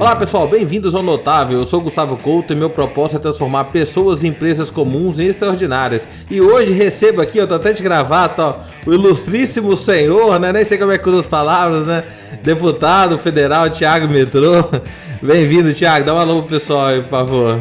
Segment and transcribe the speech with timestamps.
[0.00, 1.58] Olá pessoal, bem-vindos ao Notável.
[1.58, 6.06] Eu sou Gustavo Couto e meu propósito é transformar pessoas e empresas comuns em extraordinárias.
[6.30, 8.54] E hoje recebo aqui, eu tô até de gravata, ó,
[8.86, 10.52] o ilustríssimo senhor, né?
[10.52, 12.04] Nem sei como é que usa as palavras, né?
[12.44, 14.70] Deputado federal Tiago Metrô.
[15.20, 16.06] Bem-vindo, Tiago.
[16.06, 17.60] Dá um alô pro pessoal aí, por favor.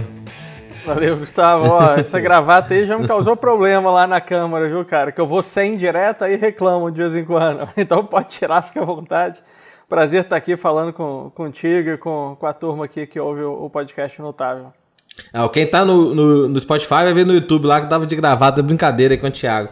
[0.85, 1.67] Valeu, Gustavo.
[1.69, 5.11] Ó, essa gravata aí já me causou problema lá na Câmara, viu, cara?
[5.11, 7.67] Que eu vou sem direta e reclamo de vez em quando.
[7.75, 9.41] Então pode tirar, fica à vontade.
[9.89, 13.65] Prazer estar aqui falando com, contigo e com, com a turma aqui que ouve o,
[13.65, 14.73] o podcast Notável.
[15.33, 18.15] É, quem tá no, no, no, Spotify vai ver no YouTube lá que tava de
[18.15, 19.69] gravata, brincadeira aí com o Thiago.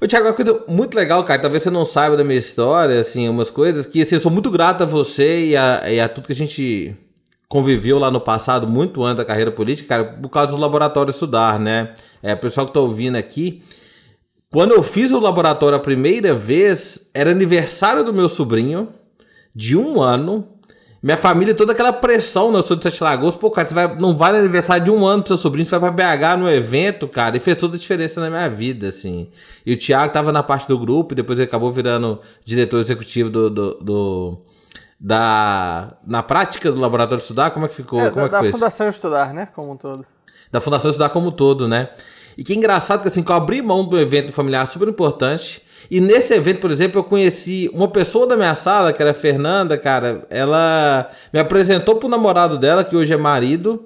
[0.00, 3.28] Ô, Thiago, uma coisa muito legal, cara, talvez você não saiba da minha história, assim,
[3.28, 6.26] umas coisas que, assim, eu sou muito grato a você e a, e a tudo
[6.26, 6.96] que a gente
[7.48, 11.60] conviveu lá no passado, muito antes da carreira política, cara, por causa do laboratório estudar,
[11.60, 11.92] né?
[12.22, 13.62] É, o pessoal que tá ouvindo aqui,
[14.50, 18.88] quando eu fiz o laboratório a primeira vez, era aniversário do meu sobrinho,
[19.56, 20.46] de um ano.
[21.02, 22.58] Minha família, toda aquela pressão, né?
[22.58, 25.06] eu sou de Sete Lagoas, pô, cara, você vai, não vai no aniversário de um
[25.06, 27.78] ano do seu sobrinho, você vai pra BH no evento, cara, e fez toda a
[27.78, 29.30] diferença na minha vida, assim.
[29.64, 33.30] E o Thiago tava na parte do grupo, e depois ele acabou virando diretor executivo
[33.30, 34.38] do, do, do
[34.98, 38.00] da na prática do laboratório estudar, como é que ficou?
[38.00, 40.04] É, como da, é que da foi Fundação Estudar, né, como um todo.
[40.50, 41.90] Da Fundação Estudar como um todo, né?
[42.36, 46.00] E que engraçado que assim, que eu abri mão do evento familiar super importante, e
[46.00, 49.78] nesse evento, por exemplo, eu conheci uma pessoa da minha sala, que era a Fernanda,
[49.78, 50.26] cara.
[50.28, 53.84] Ela me apresentou pro namorado dela, que hoje é marido.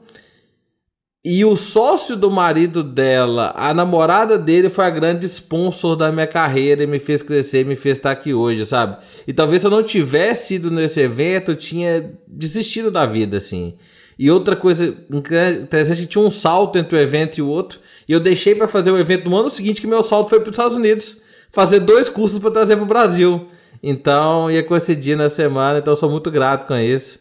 [1.23, 6.27] E o sócio do marido dela, a namorada dele, foi a grande sponsor da minha
[6.27, 8.97] carreira e me fez crescer, me fez estar aqui hoje, sabe?
[9.27, 13.75] E talvez se eu não tivesse ido nesse evento, eu tinha desistido da vida, assim.
[14.19, 17.81] E outra coisa interessante, tinha um salto entre o evento e o outro.
[18.09, 20.49] E eu deixei para fazer o evento no ano seguinte, que meu salto foi para
[20.49, 21.19] os Estados Unidos
[21.51, 23.49] fazer dois cursos para trazer para o Brasil.
[23.83, 27.21] Então, ia coincidir na semana, então sou muito grato com isso.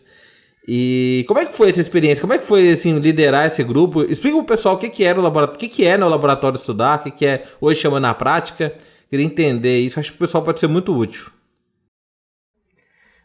[0.67, 2.21] E como é que foi essa experiência?
[2.21, 4.03] Como é que foi assim, liderar esse grupo?
[4.03, 6.57] Explica pro pessoal o que, que era o laboratório, o que, que é no laboratório
[6.57, 8.73] estudar, o que, que é hoje chama na prática.
[9.09, 11.31] Queria entender isso, acho que o pessoal pode ser muito útil.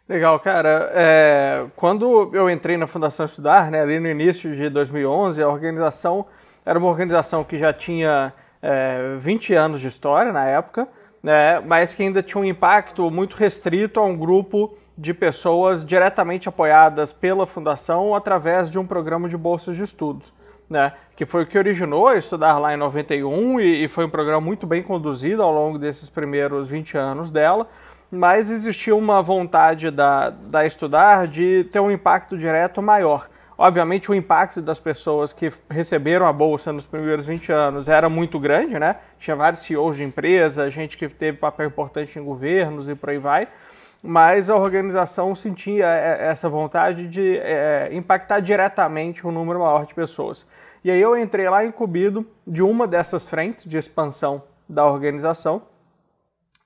[0.09, 0.91] Legal, cara.
[0.94, 6.26] É, quando eu entrei na Fundação Estudar, né, ali no início de 2011, a organização
[6.65, 8.32] era uma organização que já tinha
[8.64, 10.88] é, 20 anos de história na época,
[11.22, 16.48] né, mas que ainda tinha um impacto muito restrito a um grupo de pessoas diretamente
[16.48, 20.32] apoiadas pela fundação através de um programa de bolsas de estudos.
[20.69, 24.41] Né, que foi o que originou estudar lá em 91 e, e foi um programa
[24.41, 27.69] muito bem conduzido ao longo desses primeiros 20 anos dela,
[28.10, 33.28] mas existia uma vontade da, da estudar de ter um impacto direto maior.
[33.56, 38.38] Obviamente, o impacto das pessoas que receberam a bolsa nos primeiros 20 anos era muito
[38.41, 38.97] grande, né?
[39.19, 43.19] Tinha vários CEOs de empresa, gente que teve papel importante em governos e por aí
[43.19, 43.47] vai.
[44.03, 49.94] Mas a organização sentia é, essa vontade de é, impactar diretamente um número maior de
[49.94, 50.47] pessoas.
[50.82, 55.62] E aí eu entrei lá incumbido de uma dessas frentes de expansão da organização,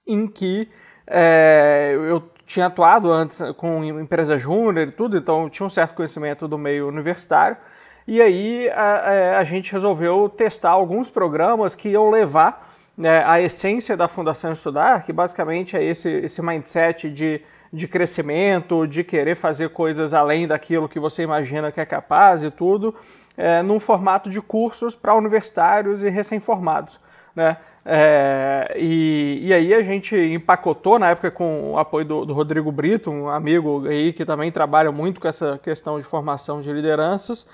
[0.06, 0.68] em que
[1.06, 6.48] é, eu tinha atuado antes com empresa júnior e tudo, então tinha um certo conhecimento
[6.48, 7.58] do meio universitário.
[8.06, 13.98] E aí a, a gente resolveu testar alguns programas que iam levar né, a essência
[13.98, 19.68] da Fundação Estudar, que basicamente é esse, esse mindset de, de crescimento, de querer fazer
[19.68, 22.94] coisas além daquilo que você imagina que é capaz e tudo,
[23.36, 26.98] é, num formato de cursos para universitários e recém-formados.
[27.36, 27.58] Né?
[27.90, 32.70] É, e, e, aí a gente empacotou na época com o apoio do, do, Rodrigo
[32.70, 37.48] Brito, um amigo aí que também trabalha muito com essa questão de formação de lideranças,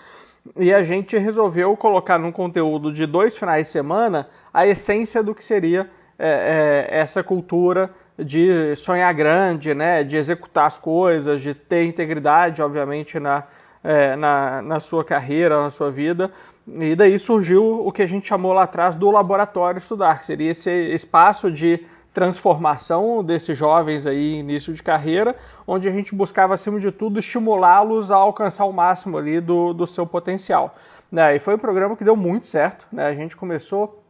[0.57, 5.37] e a gente resolveu colocar num conteúdo de dois finais de semana a essência do
[5.37, 11.55] que seria é, é, essa cultura de sonhar grande, né, de executar as coisas, de
[11.55, 13.45] ter integridade, obviamente, na,
[13.85, 16.33] é, na, na sua carreira, na sua vida,
[16.67, 20.51] e daí surgiu o que a gente chamou lá atrás do laboratório estudar, que seria
[20.51, 21.85] esse espaço de
[22.15, 25.37] transformação desses jovens aí início de carreira,
[25.67, 29.87] onde a gente buscava acima de tudo estimulá-los a alcançar o máximo ali do, do
[29.87, 30.77] seu potencial.
[31.11, 31.37] Né?
[31.37, 32.87] E foi um programa que deu muito certo.
[32.91, 33.05] Né?
[33.07, 34.03] A gente começou,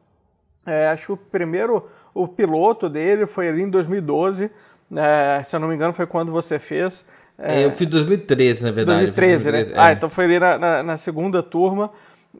[0.66, 4.50] é, acho que o primeiro, o piloto dele foi ali em 2012,
[4.90, 5.42] né?
[5.42, 7.06] se eu não me engano foi quando você fez.
[7.38, 9.06] É, eu fiz 2013, na verdade.
[9.06, 9.78] 2013, 2013 né?
[9.78, 9.88] É.
[9.88, 11.90] Ah, então foi ali na, na, na segunda turma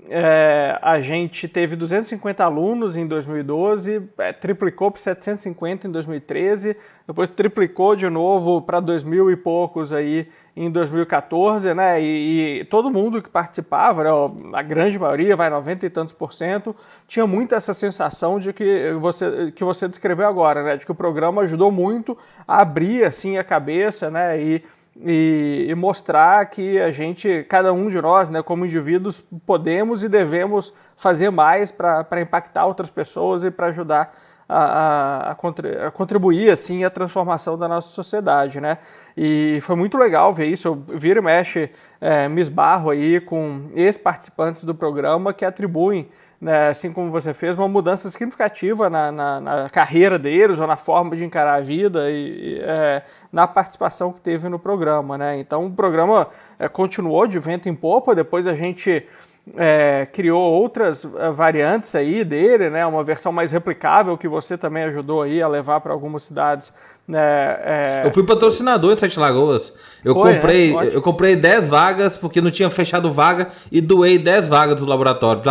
[0.09, 6.77] é, a gente teve 250 alunos em 2012, é, triplicou para 750 em 2013,
[7.07, 12.01] depois triplicou de novo para 2 e poucos aí em 2014, né?
[12.01, 14.11] E, e, todo mundo que participava, né,
[14.53, 16.75] a grande maioria, vai 90 e tantos por cento,
[17.07, 20.77] tinha muito essa sensação de que você, que você descreveu agora, né?
[20.77, 24.41] De que o programa ajudou muito a abrir assim a cabeça, né?
[24.41, 24.65] E
[24.97, 30.09] e, e, mostrar que a gente, cada um de nós, né, como indivíduos, podemos e
[30.09, 34.17] devemos fazer mais para impactar outras pessoas e para ajudar
[34.49, 38.79] a, a, a, contribuir assim a transformação da nossa sociedade, né?
[39.17, 40.69] E foi muito legal ver isso.
[40.69, 41.71] Eu viro e mexe,
[42.01, 46.09] é, me esbarro aí com ex-participantes do programa que atribuem
[46.45, 50.77] né, assim como você fez, uma mudança significativa na, na, na, carreira deles ou na
[50.77, 53.03] forma de encarar a vida e, e é,
[53.33, 55.17] na participação que teve no programa.
[55.17, 55.39] Né?
[55.39, 59.09] Então o programa é, continuou de vento em popa, depois a gente
[59.57, 62.85] é, criou outras é, variantes aí dele, né?
[62.87, 66.73] uma versão mais replicável que você também ajudou aí a levar para algumas cidades
[67.13, 68.07] é, é...
[68.07, 69.73] Eu fui patrocinador de Sete Lagoas.
[70.03, 70.91] Eu Foi, comprei, né?
[70.93, 75.43] eu comprei 10 vagas porque não tinha fechado vaga e doei 10 vagas do laboratório.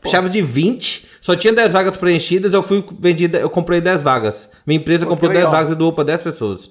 [0.00, 4.48] Precisava de 20, só tinha 10 vagas preenchidas, eu fui vendida, eu comprei 10 vagas.
[4.66, 6.70] Minha empresa Pô, comprou 10 vagas e doou para 10 pessoas.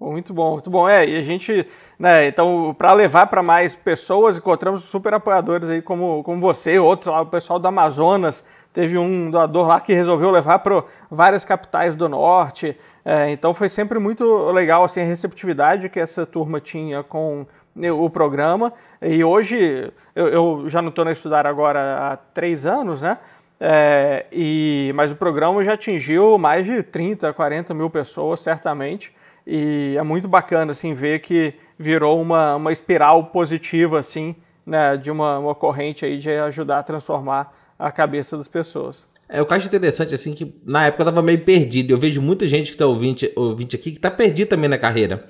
[0.00, 0.88] Muito bom, muito bom.
[0.88, 1.66] É, e a gente,
[1.98, 7.12] né, então, para levar para mais pessoas, encontramos super apoiadores aí como, como você, outros,
[7.12, 12.08] o pessoal do Amazonas, teve um doador lá que resolveu levar para várias capitais do
[12.08, 12.78] norte.
[13.04, 17.44] É, então foi sempre muito legal assim, a receptividade que essa turma tinha com
[17.76, 18.72] o programa.
[19.02, 23.18] E hoje, eu, eu já não estou na estudar agora há três anos, né?
[23.60, 29.12] É, e, mas o programa já atingiu mais de 30, 40 mil pessoas, certamente.
[29.50, 34.36] E é muito bacana assim, ver que virou uma, uma espiral positiva assim,
[34.66, 39.06] né, de uma, uma corrente aí de ajudar a transformar a cabeça das pessoas.
[39.26, 41.94] É, o que eu acho interessante, assim, que na época eu tava meio perdido.
[41.94, 45.26] Eu vejo muita gente que tá ouvinte, ouvinte aqui que tá perdido também na carreira.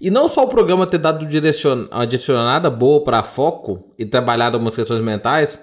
[0.00, 4.74] E não só o programa ter dado uma direcionada boa para foco e trabalhado algumas
[4.74, 5.62] questões mentais,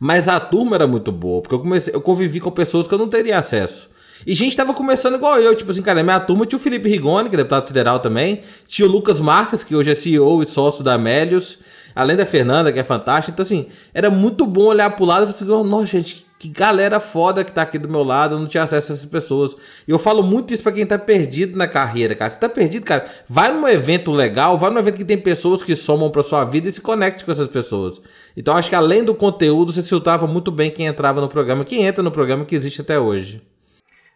[0.00, 2.98] mas a turma era muito boa, porque eu, comecei, eu convivi com pessoas que eu
[2.98, 3.92] não teria acesso.
[4.26, 7.28] E gente tava começando igual eu, tipo assim, cara, minha turma tinha o Felipe Rigoni,
[7.28, 10.82] que é deputado federal também, tinha o Lucas Marques, que hoje é CEO e sócio
[10.82, 11.58] da Amélios,
[11.94, 13.32] Além da Fernanda, que é fantástica.
[13.32, 16.98] Então, assim, era muito bom olhar pro lado e falar assim, nossa, gente, que galera
[16.98, 19.54] foda que tá aqui do meu lado, eu não tinha acesso a essas pessoas.
[19.86, 22.30] E eu falo muito isso para quem tá perdido na carreira, cara.
[22.30, 25.76] Você tá perdido, cara, vai num evento legal, vai num evento que tem pessoas que
[25.76, 28.00] somam pra sua vida e se conecte com essas pessoas.
[28.36, 31.84] Então acho que além do conteúdo, você filtrava muito bem quem entrava no programa, quem
[31.84, 33.40] entra no programa que existe até hoje.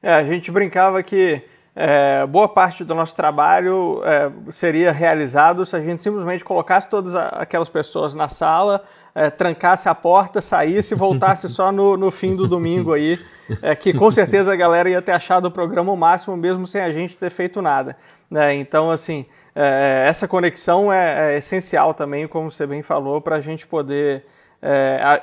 [0.02, 1.42] É, a gente brincava que
[1.80, 7.14] é, boa parte do nosso trabalho é, seria realizado se a gente simplesmente colocasse todas
[7.14, 8.82] aquelas pessoas na sala,
[9.14, 13.18] é, trancasse a porta, saísse e voltasse só no, no fim do domingo aí,
[13.62, 16.80] é, que com certeza a galera ia ter achado o programa o máximo mesmo sem
[16.80, 17.96] a gente ter feito nada.
[18.28, 18.56] Né?
[18.56, 19.24] Então, assim,
[19.54, 24.24] é, essa conexão é, é, essencial também, como você bem falou, para a gente poder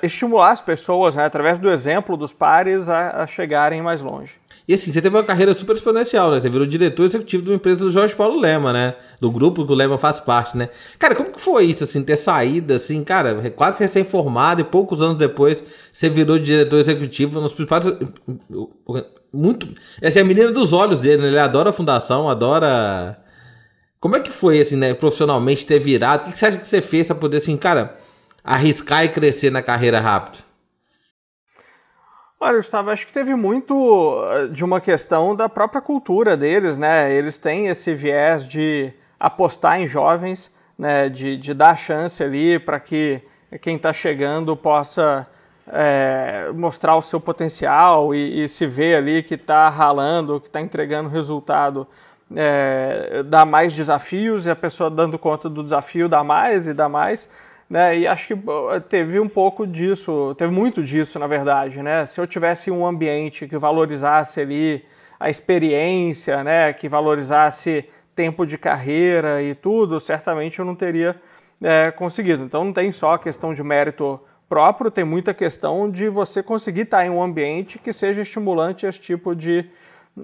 [0.02, 4.34] estimular as pessoas, né, através do exemplo dos pares, a, a chegarem mais longe.
[4.68, 6.40] E assim, você teve uma carreira super exponencial, né?
[6.40, 8.96] Você virou diretor executivo de uma empresa do Jorge Paulo Lema, né?
[9.22, 10.70] Do grupo que o Lema faz parte, né?
[10.98, 15.18] Cara, como que foi isso, assim, ter saído, assim, cara, quase recém-formado e poucos anos
[15.18, 15.62] depois
[15.94, 17.86] você virou diretor executivo nos principais...
[19.32, 19.68] Muito...
[20.02, 21.28] Essa é a menina dos olhos dele, né?
[21.28, 23.20] Ele adora a fundação, adora...
[24.00, 26.28] Como é que foi, assim, né, profissionalmente ter virado?
[26.28, 27.98] O que você acha que você fez pra poder, assim, cara,
[28.44, 30.44] arriscar e crescer na carreira rápido?
[32.48, 37.12] Olha, Gustavo, acho que teve muito eh, de uma questão da própria cultura deles, né?
[37.12, 41.10] Eles têm esse viés de apostar em jovens, né?
[41.10, 43.20] De, de dar chance ali para que
[43.62, 45.26] quem está chegando possa
[45.68, 50.62] é, mostrar o seu potencial e, e se ver ali que está ralando, que está
[50.62, 51.88] entregando resultado,
[52.36, 56.88] é, dá mais desafios e a pessoa dando conta do desafio dá mais e dá
[56.88, 57.28] mais.
[57.70, 58.00] Né?
[58.00, 58.36] E acho que
[58.90, 62.06] teve um pouco disso, teve muito disso, na verdade, né?
[62.06, 64.86] Se eu tivesse um ambiente que valorizasse ali
[65.20, 66.74] a experiência, né?
[66.74, 71.20] Que valorizasse tempo de carreira e tudo, certamente eu não teria
[71.62, 72.44] é, conseguido.
[72.44, 76.82] Então não tem só a questão de mérito próprio, tem muita questão de você conseguir
[76.82, 79.66] estar em um ambiente que seja estimulante esse tipo de,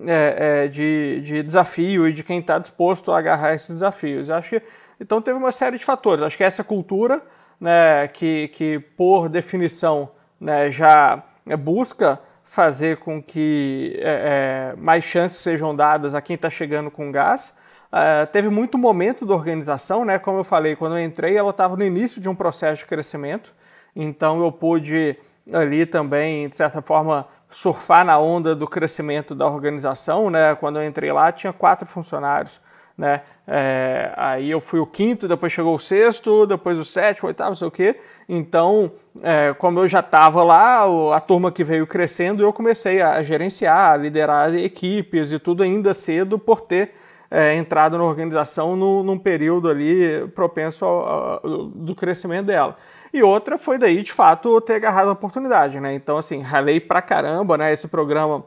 [0.05, 4.29] é, é, de, de desafio e de quem está disposto a agarrar esses desafios.
[4.29, 4.61] Eu acho que
[4.99, 6.23] então teve uma série de fatores.
[6.23, 7.21] Acho que essa cultura,
[7.59, 11.23] né, que, que por definição né, já
[11.59, 17.11] busca fazer com que é, é, mais chances sejam dadas a quem está chegando com
[17.11, 17.53] gás.
[17.91, 20.17] Uh, teve muito momento da organização, né?
[20.17, 23.53] Como eu falei, quando eu entrei, ela estava no início de um processo de crescimento,
[23.93, 25.17] então eu pude
[25.51, 30.55] ali também, de certa forma, surfar na onda do crescimento da organização, né?
[30.55, 32.59] Quando eu entrei lá, tinha quatro funcionários
[33.01, 33.21] né?
[33.47, 37.55] É, aí eu fui o quinto, depois chegou o sexto, depois o sétimo, oitavo, não
[37.55, 37.99] sei o quê.
[38.29, 38.91] Então,
[39.23, 40.83] é, como eu já estava lá,
[41.15, 45.93] a turma que veio crescendo, eu comecei a gerenciar, a liderar equipes e tudo ainda
[45.93, 46.91] cedo por ter
[47.29, 52.77] é, entrado na organização no, num período ali propenso ao, ao, do crescimento dela.
[53.13, 55.93] E outra foi daí, de fato, ter agarrado a oportunidade, né?
[55.93, 57.73] Então, assim, ralei pra caramba, né?
[57.73, 58.45] Esse programa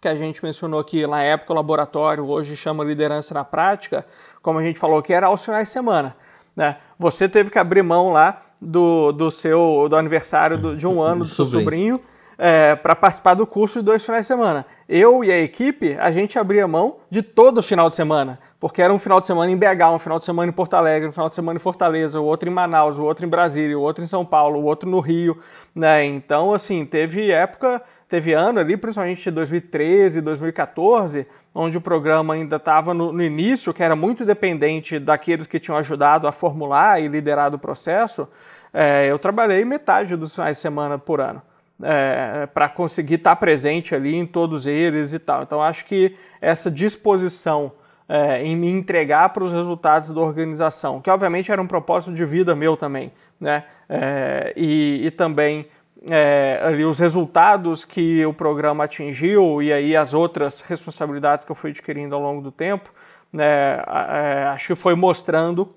[0.00, 4.06] que a gente mencionou aqui na época, o laboratório, hoje chama Liderança na Prática,
[4.42, 6.14] como a gente falou que era aos finais de semana.
[6.54, 6.76] Né?
[6.98, 11.20] Você teve que abrir mão lá do, do seu do aniversário do, de um ano
[11.20, 12.00] do seu sobrinho,
[12.38, 14.66] é, para participar do curso de dois finais de semana.
[14.88, 18.92] Eu e a equipe, a gente abria mão de todo final de semana, porque era
[18.92, 21.28] um final de semana em BH, um final de semana em Porto Alegre, um final
[21.28, 24.06] de semana em Fortaleza, o outro em Manaus, o outro em Brasília, o outro em
[24.06, 25.38] São Paulo, o outro no Rio,
[25.74, 26.04] né?
[26.04, 27.82] Então, assim, teve época
[28.14, 33.82] teve ano ali, principalmente 2013, 2014, onde o programa ainda estava no, no, início, que
[33.82, 38.28] era muito dependente daqueles que tinham ajudado a formular e liderar o processo,
[38.72, 41.42] é, eu trabalhei metade dos finais de semana por ano.
[41.82, 45.42] É, para conseguir estar tá presente ali em todos eles e tal.
[45.42, 47.72] Então, acho que essa disposição
[48.08, 52.24] é, em me entregar para os resultados da organização, que obviamente era um propósito de
[52.24, 53.64] vida meu também, né?
[53.88, 55.66] É, e, e também
[56.08, 61.56] é, ali os resultados que o programa atingiu e aí as outras responsabilidades que eu
[61.56, 62.90] fui adquirindo ao longo do tempo,
[63.32, 65.74] né, é, acho que foi mostrando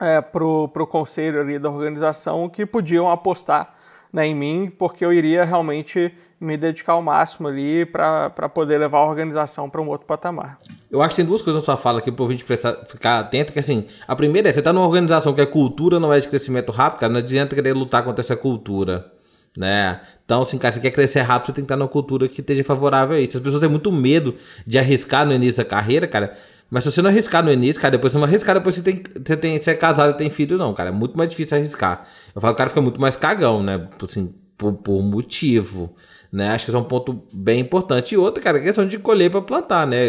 [0.00, 3.74] é, para o conselho ali da organização que podiam apostar
[4.12, 8.98] né, em mim, porque eu iria realmente me dedicar ao máximo ali para poder levar
[8.98, 10.58] a organização para um outro patamar.
[10.90, 13.52] Eu acho que tem duas coisas na sua fala aqui para gente prestar, ficar atento,
[13.52, 16.26] que assim, a primeira é, você está numa organização que a cultura não é de
[16.26, 19.12] crescimento rápido, cara, não adianta querer lutar contra essa cultura
[19.56, 20.00] né?
[20.24, 22.64] Então, assim, cara, você quer crescer rápido, você tem que estar numa cultura que esteja
[22.64, 23.36] favorável a isso.
[23.36, 24.34] As pessoas têm muito medo
[24.66, 26.36] de arriscar no início da carreira, cara.
[26.72, 29.02] Mas se você não arriscar no início, cara, depois você não arriscar, depois você tem,
[29.22, 30.88] você tem, você é casado e tem filho, não, cara.
[30.88, 32.06] É muito mais difícil arriscar.
[32.34, 33.90] Eu falo o cara fica muito mais cagão, né?
[34.02, 35.90] Assim, por, por motivo.
[36.30, 36.48] Né?
[36.48, 38.14] Acho que isso é um ponto bem importante.
[38.14, 40.06] E outra, cara, a questão de colher para plantar, né?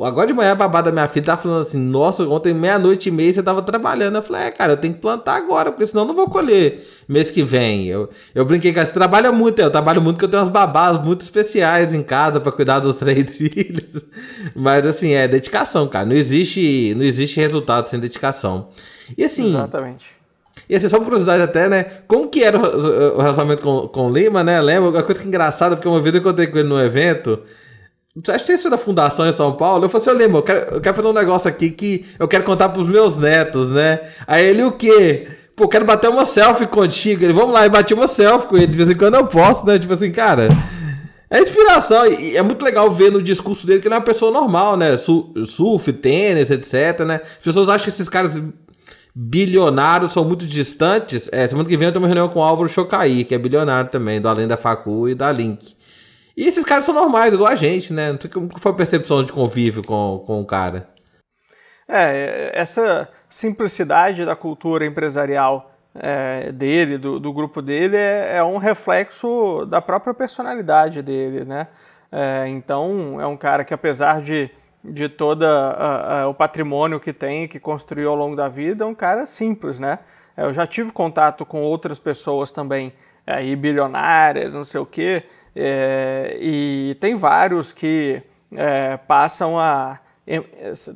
[0.00, 3.12] Agora de manhã a babá da minha filha tá falando assim: Nossa, ontem meia-noite e
[3.12, 4.16] meia você tava trabalhando.
[4.16, 6.88] Eu falei: É, cara, eu tenho que plantar agora, porque senão eu não vou colher
[7.06, 7.86] mês que vem.
[7.86, 10.98] Eu, eu brinquei, cara, você trabalha muito, eu trabalho muito porque eu tenho umas babás
[11.04, 14.06] muito especiais em casa para cuidar dos três filhos.
[14.56, 16.06] Mas assim, é dedicação, cara.
[16.06, 18.70] Não existe, não existe resultado sem dedicação.
[19.18, 19.48] E assim.
[19.48, 20.21] Exatamente.
[20.68, 21.84] E assim, só por curiosidade até, né?
[22.06, 24.60] Como que era o, relacionamento com, com o Lima, né?
[24.60, 24.90] Lembra?
[24.90, 27.40] Uma coisa que é engraçada, porque uma vez eu encontrei com ele no evento.
[28.28, 29.84] Acho que isso da fundação em São Paulo.
[29.84, 32.44] Eu falei assim, Lima, eu quero, eu quero fazer um negócio aqui que eu quero
[32.44, 34.00] contar pros meus netos, né?
[34.26, 35.28] Aí ele, o quê?
[35.56, 37.24] Pô, quero bater uma selfie contigo.
[37.24, 38.66] Ele, vamos lá, e bati uma selfie com ele.
[38.66, 39.78] De vez em quando eu posso, né?
[39.78, 40.48] Tipo assim, cara...
[41.32, 44.30] É inspiração, e é muito legal ver no discurso dele que ele é uma pessoa
[44.30, 44.98] normal, né?
[44.98, 47.22] Surf, tênis, etc, né?
[47.38, 48.38] As pessoas acham que esses caras
[49.14, 51.28] bilionários são muito distantes.
[51.32, 53.90] É, semana que vem eu tenho uma reunião com o Álvaro Chocaí, que é bilionário
[53.90, 55.76] também, do Além da Facu e da Link.
[56.36, 58.18] E esses caras são normais, igual a gente, né?
[58.32, 60.88] Como foi a percepção de convívio com, com o cara.
[61.86, 68.56] É, essa simplicidade da cultura empresarial é, dele, do, do, grupo dele, é, é, um
[68.56, 71.68] reflexo da própria personalidade dele, né?
[72.10, 74.50] É, então, é um cara que apesar de
[74.84, 75.44] de todo
[76.28, 80.00] o patrimônio que tem, que construiu ao longo da vida, é um cara simples, né?
[80.36, 82.92] Eu já tive contato com outras pessoas também,
[83.26, 85.22] aí bilionárias, não sei o quê,
[85.54, 88.22] é, e tem vários que
[88.54, 89.98] é, passam a,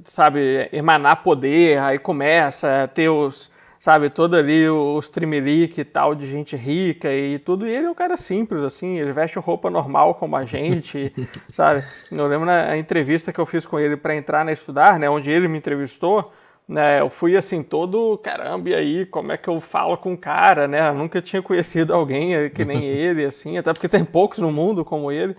[0.04, 6.14] sabe, emanar poder, aí começa a ter os, sabe, todo ali os trimelique e tal
[6.14, 9.70] de gente rica e tudo, e ele é um cara simples, assim, ele veste roupa
[9.70, 11.12] normal como a gente,
[11.50, 11.84] sabe?
[12.10, 15.30] Eu lembro na entrevista que eu fiz com ele para entrar na Estudar, né, onde
[15.30, 16.32] ele me entrevistou,
[16.68, 20.18] né, eu fui assim todo, caramba, e aí, como é que eu falo com o
[20.18, 20.88] cara, né?
[20.88, 24.84] Eu nunca tinha conhecido alguém que nem ele, assim, até porque tem poucos no mundo
[24.84, 25.36] como ele.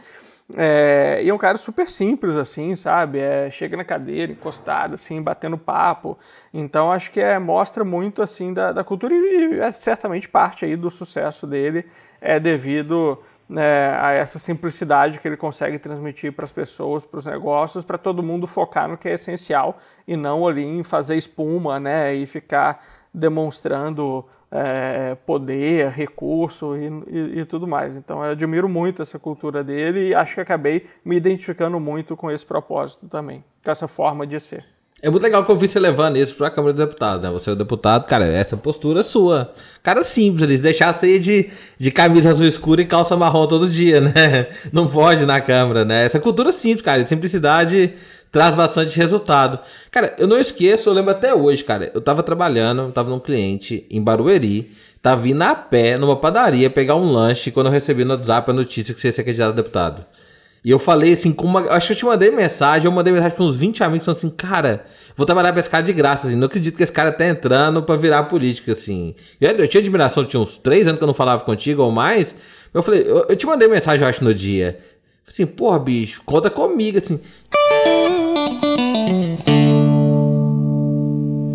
[0.56, 3.20] É, e é um cara super simples, assim, sabe?
[3.20, 6.18] É, chega na cadeira, encostado, assim, batendo papo.
[6.54, 10.76] Então, acho que é, mostra muito, assim, da, da cultura e é certamente parte aí
[10.76, 11.86] do sucesso dele
[12.22, 13.22] é devido
[13.56, 17.98] é, a essa simplicidade que ele consegue transmitir para as pessoas, para os negócios, para
[17.98, 22.14] todo mundo focar no que é essencial e não ali em fazer espuma, né?
[22.14, 27.96] E ficar demonstrando é, poder, recurso e, e, e, tudo mais.
[27.96, 32.32] Então eu admiro muito essa cultura dele e acho que acabei me identificando muito com
[32.32, 34.66] esse propósito também, com essa forma de ser.
[35.00, 37.30] É muito legal que eu vi você levando isso para a Câmara dos Deputados, né?
[37.30, 39.54] Você é o deputado, cara, essa postura é sua.
[39.84, 44.48] Cara simples, eles deixar de, de camisa azul escura e calça marrom todo dia, né?
[44.74, 46.06] Não pode na Câmara, né?
[46.06, 47.94] Essa cultura simples, cara, de simplicidade
[48.32, 49.60] traz bastante resultado.
[49.92, 51.92] Cara, eu não esqueço, eu lembro até hoje, cara.
[51.94, 56.70] Eu tava trabalhando, eu tava num cliente em Barueri, tava vindo a pé numa padaria
[56.70, 59.50] pegar um lanche quando eu recebi no WhatsApp a notícia que você ia ser candidato
[59.50, 60.06] a deputado.
[60.66, 63.36] E eu falei assim, com uma, acho que eu te mandei mensagem, eu mandei mensagem
[63.36, 66.36] para uns 20 amigos falando assim, cara, vou trabalhar pra esse cara de graça, assim,
[66.36, 69.16] não acredito que esse cara tá entrando para virar política, assim.
[69.40, 72.36] Eu, eu tinha admiração, tinha uns 3 anos que eu não falava contigo ou mais,
[72.74, 74.80] eu falei, eu, eu te mandei mensagem, eu acho, no dia.
[75.28, 77.20] Assim, porra, bicho, conta comigo, assim.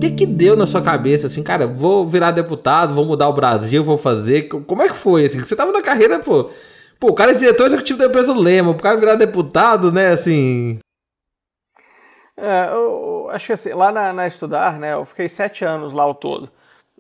[0.03, 3.85] Que que deu na sua cabeça, assim, cara, vou virar deputado, vou mudar o Brasil,
[3.85, 6.51] vou fazer, como é que foi, assim, você tava na carreira, pô,
[6.99, 10.09] pô, o cara é diretor executivo da empresa do Lema, o cara virar deputado, né,
[10.09, 10.79] assim...
[12.37, 16.03] É, eu, acho que assim, lá na, na, Estudar, né, eu fiquei sete anos lá
[16.03, 16.51] ao todo,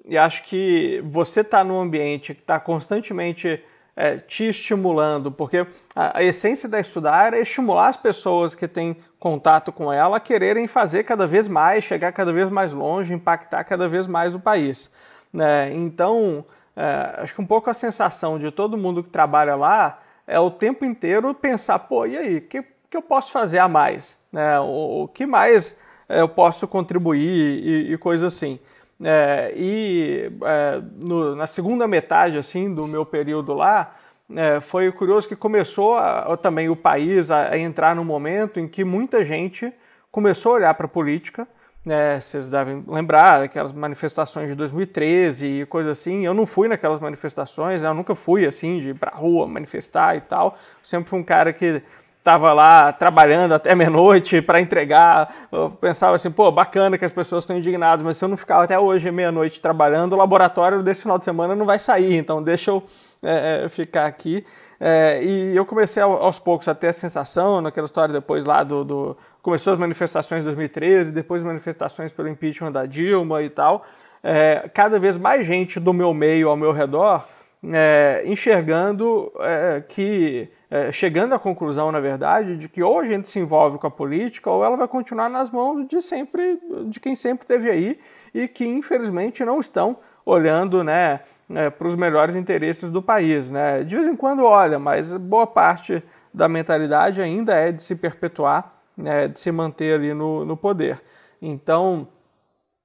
[0.04, 3.60] e acho que você tá num ambiente que tá constantemente
[3.94, 8.96] é, te estimulando, porque a, a, essência da estudar é estimular as pessoas que têm
[9.18, 13.64] contato com ela a quererem fazer cada vez mais, chegar cada vez mais longe, impactar
[13.64, 14.90] cada vez mais o país.
[15.32, 15.72] Né?
[15.74, 16.44] Então,
[16.74, 20.50] é, acho que um pouco a sensação de todo mundo que trabalha lá é o
[20.50, 24.18] tempo inteiro pensar, pô, e aí, o que, que eu posso fazer a mais?
[24.32, 24.58] Né?
[24.60, 28.58] O, o que mais eu posso contribuir e, e coisa assim.
[29.02, 33.96] É, e é, no, na segunda metade assim do meu período lá,
[34.34, 38.68] é, foi curioso que começou a, também o país a, a, entrar num momento em
[38.68, 39.72] que muita gente
[40.10, 41.46] começou a olhar para a política.
[41.84, 46.24] Né, vocês devem lembrar daquelas manifestações de 2013 e coisa assim.
[46.24, 50.16] Eu não fui naquelas manifestações, né, eu nunca fui assim de ir para rua manifestar
[50.16, 50.56] e tal.
[50.80, 51.82] Sempre fui um cara que
[52.22, 55.48] estava lá trabalhando até meia-noite para entregar.
[55.50, 58.62] Eu pensava assim, pô, bacana que as pessoas estão indignadas, mas se eu não ficar
[58.62, 62.70] até hoje meia-noite trabalhando, o laboratório desse final de semana não vai sair, então deixa
[62.70, 62.82] eu
[63.22, 64.46] é, é ficar aqui.
[64.80, 68.84] É, e eu comecei aos poucos a ter a sensação, naquela história depois lá do,
[68.84, 69.16] do.
[69.40, 73.84] Começou as manifestações em 2013, depois as manifestações pelo impeachment da Dilma e tal.
[74.22, 77.26] É, cada vez mais gente do meu meio ao meu redor
[77.64, 83.28] é, enxergando é, que, é, chegando à conclusão, na verdade, de que ou a gente
[83.28, 87.14] se envolve com a política ou ela vai continuar nas mãos de sempre, de quem
[87.14, 88.00] sempre esteve aí
[88.34, 93.82] e que infelizmente não estão olhando, né, é, para os melhores interesses do país, né?
[93.82, 98.72] De vez em quando olha, mas boa parte da mentalidade ainda é de se perpetuar,
[98.96, 101.02] né, de se manter ali no, no poder.
[101.40, 102.08] Então,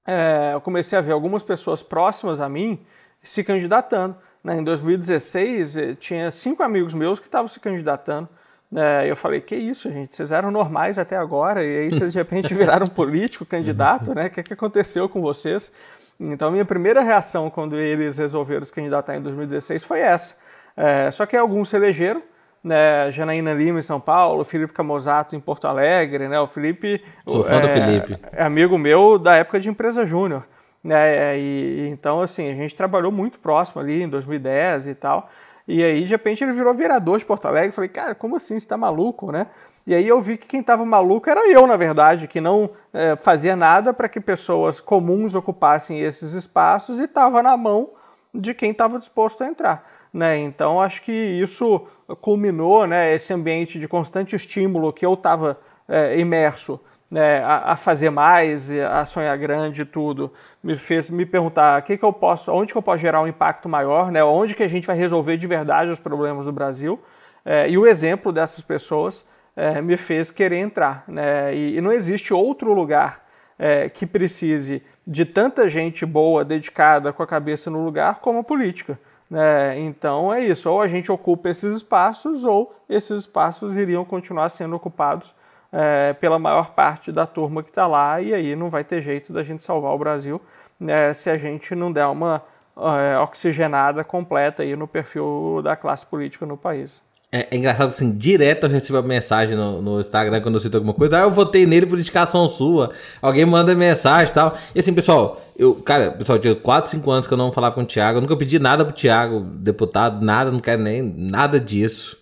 [0.06, 2.80] é, eu comecei a ver algumas pessoas próximas a mim
[3.24, 4.16] se candidatando.
[4.48, 4.60] Né?
[4.60, 8.30] Em 2016, eh, tinha cinco amigos meus que estavam se candidatando.
[8.74, 12.18] É, eu falei, que isso, gente, vocês eram normais até agora, e aí vocês de
[12.18, 14.28] repente viraram político, candidato, né?
[14.28, 15.70] O que, é que aconteceu com vocês?
[16.18, 20.38] Então, minha primeira reação quando eles resolveram se candidatar em 2016 foi essa.
[20.78, 22.24] É, só que alguns se elegeram,
[22.64, 23.12] né?
[23.12, 26.40] Janaína Lima em São Paulo, Felipe Camozato em Porto Alegre, né?
[26.40, 27.04] O Felipe...
[27.28, 28.18] Sou fã é, do Felipe.
[28.32, 30.48] É amigo meu da época de empresa júnior.
[30.88, 31.38] Né?
[31.38, 35.30] E, então, assim, a gente trabalhou muito próximo ali em 2010 e tal.
[35.68, 37.74] E aí, de repente, ele virou vereador de Porto Alegre.
[37.74, 38.58] Falei, cara, como assim?
[38.58, 39.48] Você tá maluco, né?
[39.86, 43.18] E aí eu vi que quem estava maluco era eu, na verdade, que não é,
[43.18, 47.90] fazia nada para que pessoas comuns ocupassem esses espaços e estava na mão
[48.34, 49.86] de quem estava disposto a entrar.
[50.14, 50.38] Né?
[50.40, 51.86] Então, acho que isso
[52.22, 57.76] culminou, né, esse ambiente de constante estímulo que eu estava é, imerso né, a, a,
[57.76, 60.32] fazer mais, a sonhar grande e tudo,
[60.64, 63.70] me fez me perguntar que que eu posso, onde que eu posso gerar um impacto
[63.70, 67.00] maior, né, onde que a gente vai resolver de verdade os problemas do Brasil.
[67.46, 71.04] É, e o exemplo dessas pessoas é, me fez querer entrar.
[71.08, 73.26] Né, e, e não existe outro lugar
[73.58, 78.44] é, que precise de tanta gente boa, dedicada, com a cabeça no lugar, como a
[78.44, 79.00] política.
[79.30, 79.80] Né?
[79.80, 84.76] Então é isso, ou a gente ocupa esses espaços, ou esses espaços iriam continuar sendo
[84.76, 85.34] ocupados
[85.72, 89.34] é, pela maior parte da turma que está lá, e aí não vai ter jeito
[89.34, 90.42] da gente salvar o Brasil
[90.80, 92.42] né, se a gente não der uma
[92.78, 97.02] é, oxigenada completa aí no perfil da classe política no país.
[97.30, 100.78] É, é, engraçado assim, direto eu recebo a mensagem no, no, Instagram quando eu cito
[100.78, 104.58] alguma coisa, ah, eu votei nele por indicação sua, alguém manda mensagem e tal.
[104.74, 107.82] E assim, pessoal, eu, cara, pessoal, tinha 4, 5 anos que eu não falava com
[107.82, 112.18] o Thiago, eu nunca pedi nada pro Thiago, deputado, nada, não quero nem nada disso.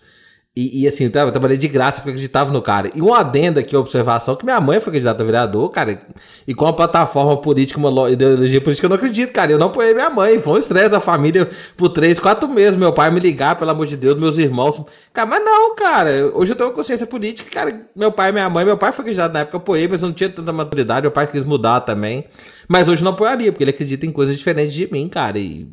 [0.58, 2.90] E, e, assim, eu trabalhei de graça porque acreditava no cara.
[2.94, 6.00] E uma adenda aqui, observação, que minha mãe foi candidata a vereador, cara.
[6.48, 9.52] E com a plataforma política, uma ideologia política, eu não acredito, cara.
[9.52, 10.38] Eu não apoiei minha mãe.
[10.40, 12.74] Foi um estresse da família por três, quatro meses.
[12.74, 14.82] Meu pai me ligar, pelo amor de Deus, meus irmãos.
[15.12, 16.30] Cara, mas não, cara.
[16.32, 17.78] Hoje eu tenho uma consciência política, cara.
[17.94, 20.14] Meu pai minha mãe, meu pai foi candidato na época, eu apoiei, mas eu não
[20.14, 21.02] tinha tanta maturidade.
[21.02, 22.24] Meu pai quis mudar também.
[22.66, 25.38] Mas hoje eu não apoiaria, porque ele acredita em coisas diferentes de mim, cara.
[25.38, 25.68] E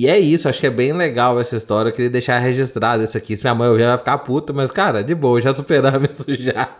[0.00, 1.90] e é isso, acho que é bem legal essa história.
[1.90, 3.36] Eu queria deixar registrado isso aqui.
[3.36, 6.70] Se minha mãe ouvir, vai ficar puta, mas, cara, de boa, já superamos isso já.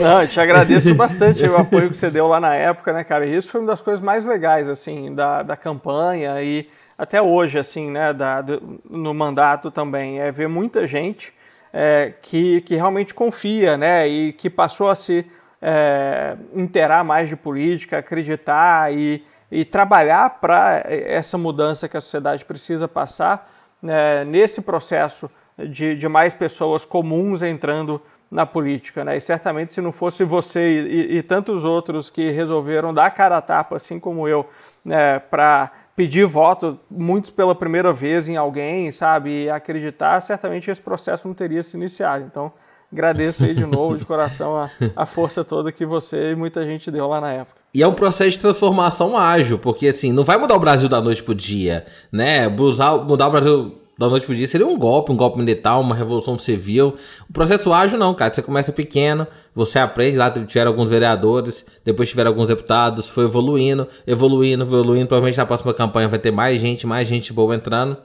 [0.00, 3.24] Não, eu te agradeço bastante o apoio que você deu lá na época, né, cara?
[3.26, 7.60] E isso foi uma das coisas mais legais, assim, da, da campanha e até hoje,
[7.60, 10.18] assim, né, da, do, no mandato também.
[10.18, 11.32] É ver muita gente
[11.72, 15.24] é, que, que realmente confia, né, e que passou a se
[15.60, 22.42] é, interar mais de política, acreditar e, e trabalhar para essa mudança que a sociedade
[22.42, 29.18] precisa passar né, nesse processo de, de mais pessoas comuns entrando na política, né?
[29.18, 33.42] E certamente se não fosse você e, e, tantos outros que resolveram dar cara a
[33.42, 34.48] tapa, assim como eu,
[34.82, 40.80] né, para pedir voto, muitos pela primeira vez em alguém, sabe, e acreditar, certamente esse
[40.80, 42.24] processo não teria se iniciado.
[42.24, 42.50] Então,
[42.90, 46.90] agradeço aí de novo, de coração, a, a força toda que você e muita gente
[46.90, 47.61] deu lá na época.
[47.74, 51.00] E é um processo de transformação ágil, porque assim, não vai mudar o Brasil da
[51.00, 52.46] noite pro dia, né?
[52.46, 56.38] Mudar, o Brasil da noite pro dia seria um golpe, um golpe militar, uma revolução
[56.38, 56.96] civil.
[57.30, 58.32] O processo ágil não, cara.
[58.32, 63.88] Você começa pequeno, você aprende, lá tiveram alguns vereadores, depois tiveram alguns deputados, foi evoluindo,
[64.06, 65.06] evoluindo, evoluindo.
[65.06, 67.96] Provavelmente na próxima campanha vai ter mais gente, mais gente boa entrando.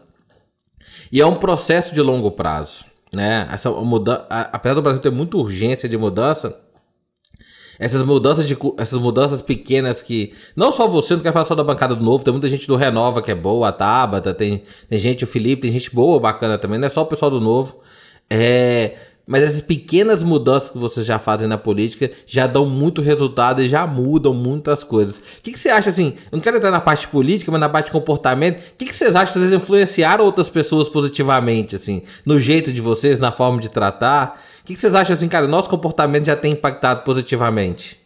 [1.12, 3.50] E é um processo de longo prazo, né?
[3.52, 6.58] Essa mudança, apesar do Brasil ter muita urgência de mudança,
[7.80, 10.34] essas mudanças, de, essas mudanças pequenas que.
[10.56, 12.76] Não só você, não quer falar só da bancada do novo, tem muita gente do
[12.76, 16.58] Renova que é boa, a Tabata, tem, tem gente, o Felipe, tem gente boa, bacana
[16.58, 17.78] também, não é só o pessoal do novo.
[18.30, 18.96] É,
[19.28, 23.68] mas essas pequenas mudanças que vocês já fazem na política já dão muito resultado e
[23.68, 25.18] já mudam muitas coisas.
[25.18, 26.14] O que, que você acha assim?
[26.32, 28.60] Eu não quero entrar na parte política, mas na parte de comportamento.
[28.60, 32.80] O que, que vocês acham que vocês influenciaram outras pessoas positivamente, assim, no jeito de
[32.80, 34.42] vocês, na forma de tratar?
[34.68, 35.48] Que, que vocês acham assim, cara?
[35.48, 37.98] Nosso comportamento já tem impactado positivamente?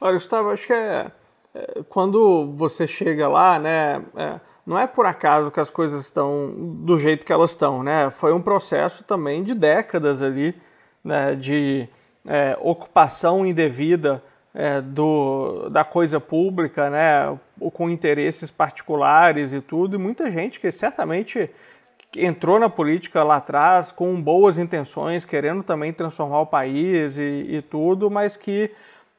[0.00, 1.06] Olha, Gustavo, acho que é,
[1.54, 4.02] é quando você chega lá, né?
[4.16, 6.52] É, não é por acaso que as coisas estão
[6.84, 8.10] do jeito que elas estão, né?
[8.10, 10.52] Foi um processo também de décadas ali,
[11.04, 11.36] né?
[11.36, 11.88] De
[12.26, 14.20] é, ocupação indevida
[14.52, 17.38] é, do, da coisa pública, né?
[17.72, 21.48] Com interesses particulares e tudo, e muita gente que certamente
[22.16, 27.62] entrou na política lá atrás com boas intenções, querendo também transformar o país e, e
[27.62, 28.70] tudo, mas que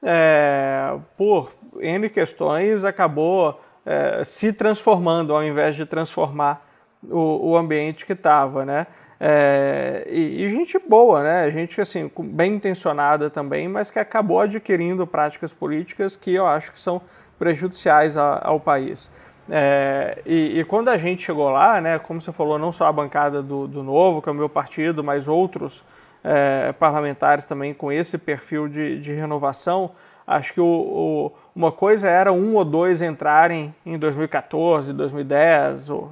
[0.03, 6.65] é, por N questões acabou é, se transformando ao invés de transformar
[7.03, 8.87] o, o ambiente que estava, né?
[9.23, 11.51] É, e, e, gente boa, né?
[11.51, 16.79] Gente assim, bem intencionada também, mas que acabou adquirindo práticas políticas que eu acho que
[16.79, 16.99] são
[17.37, 19.11] prejudiciais a, ao país.
[19.49, 22.91] É, e, e, quando a gente chegou lá, né, como você falou, não só a
[22.91, 25.83] bancada do, do Novo, que é o meu partido, mas outros
[26.23, 29.91] é, parlamentares também com esse perfil de, de renovação,
[30.25, 36.11] acho que o, o, uma coisa era um ou dois entrarem em 2014, 2010, ou,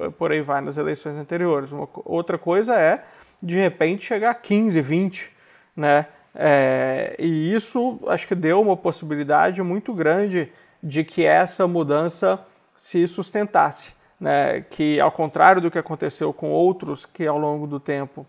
[0.00, 1.72] é, por aí vai nas eleições anteriores.
[1.72, 3.04] Uma, outra coisa é,
[3.42, 5.30] de repente, chegar a 15, 20,
[5.76, 6.06] né?
[6.34, 10.50] É, e isso acho que deu uma possibilidade muito grande
[10.82, 12.40] de que essa mudança
[12.82, 14.62] se sustentasse, né?
[14.62, 18.26] que ao contrário do que aconteceu com outros que ao longo do tempo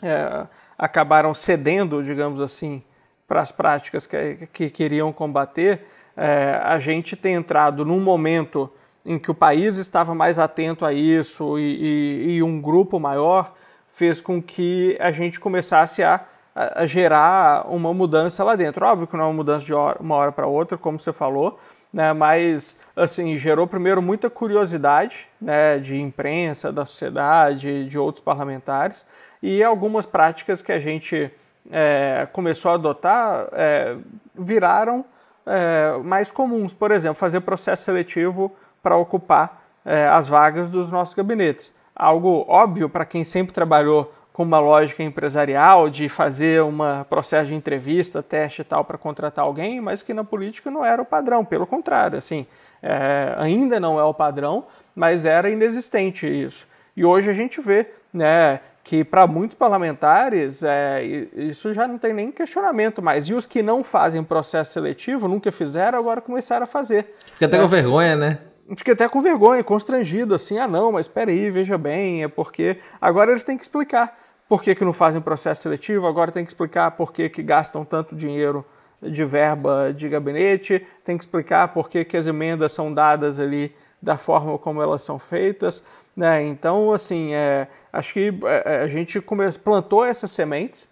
[0.00, 0.46] é,
[0.78, 2.80] acabaram cedendo, digamos assim,
[3.26, 5.84] para as práticas que, que queriam combater,
[6.16, 8.72] é, a gente tem entrado num momento
[9.04, 13.52] em que o país estava mais atento a isso e, e, e um grupo maior
[13.92, 16.24] fez com que a gente começasse a,
[16.54, 18.86] a, gerar uma mudança lá dentro.
[18.86, 21.58] Óbvio que não é uma mudança de hora, uma hora para outra, como você falou,
[21.92, 29.06] né, mas assim gerou primeiro muita curiosidade né, de imprensa, da sociedade, de outros parlamentares
[29.42, 31.30] e algumas práticas que a gente
[31.70, 33.96] é, começou a adotar é,
[34.34, 35.04] viraram
[35.44, 36.74] é, mais comuns.
[36.74, 41.74] Por exemplo, fazer processo seletivo para ocupar é, as vagas dos nossos gabinetes.
[41.94, 46.76] Algo óbvio para quem sempre trabalhou com uma lógica empresarial de fazer um
[47.08, 51.00] processo de entrevista, teste e tal para contratar alguém, mas que na política não era
[51.00, 52.46] o padrão, pelo contrário, assim,
[52.82, 56.68] é, ainda não é o padrão, mas era inexistente isso.
[56.94, 61.02] E hoje a gente vê, né, que para muitos parlamentares é,
[61.34, 63.30] isso já não tem nem questionamento mais.
[63.30, 67.14] E os que não fazem processo seletivo, nunca fizeram, agora começaram a fazer.
[67.32, 67.62] Fica até né?
[67.62, 68.38] com vergonha, né?
[68.76, 72.76] Fiquei até com vergonha, constrangido, assim, ah não, mas espera aí, veja bem, é porque
[73.00, 76.50] agora eles têm que explicar por que, que não fazem processo seletivo, agora tem que
[76.50, 78.64] explicar por que, que gastam tanto dinheiro
[79.02, 83.74] de verba de gabinete, tem que explicar por que, que as emendas são dadas ali
[84.00, 85.82] da forma como elas são feitas.
[86.16, 86.44] Né?
[86.44, 90.88] Então, assim, é, acho que é, é, a gente come, plantou essas sementes,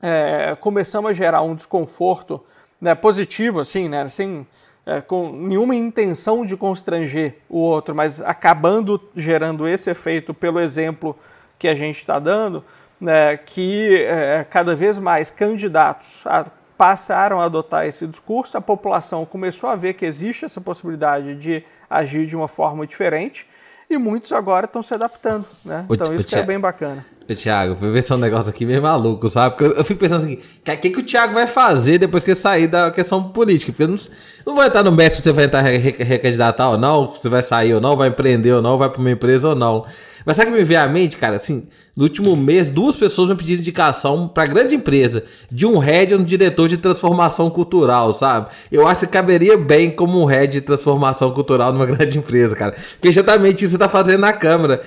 [0.00, 2.44] é, começamos a gerar um desconforto
[2.80, 4.44] né, positivo, assim, né, assim,
[4.84, 11.16] é, com nenhuma intenção de constranger o outro, mas acabando gerando esse efeito pelo exemplo
[11.62, 12.64] que a gente está dando,
[13.00, 16.46] né, que é, cada vez mais candidatos a,
[16.76, 21.62] passaram a adotar esse discurso, a população começou a ver que existe essa possibilidade de
[21.88, 23.46] agir de uma forma diferente
[23.88, 25.84] e muitos agora estão se adaptando, né?
[25.88, 27.06] O, então isso é bem bacana.
[27.32, 29.54] Thiago, vou ver se é um negócio aqui meio maluco, sabe?
[29.54, 32.34] Porque eu, eu fico pensando assim, o que, que o Thiago vai fazer depois que
[32.34, 33.70] sair da questão política?
[33.70, 33.96] Porque não,
[34.44, 37.42] não vai estar no método se você vai entrar recandidatar ou não, se você vai
[37.42, 39.86] sair ou não, vai empreender ou não, vai para uma empresa ou não.
[40.24, 41.36] Mas sabe o que me vem à mente, cara?
[41.36, 46.14] Assim, no último mês, duas pessoas me pediram indicação para grande empresa de um head
[46.14, 48.46] um diretor de transformação cultural, sabe?
[48.70, 52.74] Eu acho que caberia bem como um head de transformação cultural numa grande empresa, cara.
[52.92, 54.80] Porque exatamente isso você tá fazendo na Câmara.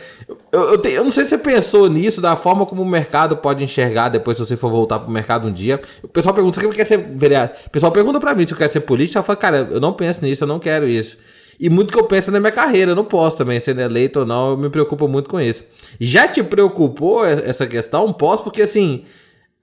[0.52, 3.38] Eu, eu, te, eu, não sei se você pensou nisso, da forma como o mercado
[3.38, 5.80] pode enxergar depois se você for voltar pro mercado um dia.
[6.02, 7.56] O pessoal pergunta se quer ser vereador.
[7.68, 9.20] O pessoal pergunta para mim se eu quero ser político.
[9.20, 11.18] Eu falo, cara, eu não penso nisso, eu não quero isso.
[11.60, 14.26] E muito que eu penso na minha carreira, eu não posso também, sendo eleito ou
[14.26, 15.64] não, eu me preocupo muito com isso.
[16.00, 18.12] Já te preocupou essa questão?
[18.12, 19.06] Posso, porque assim,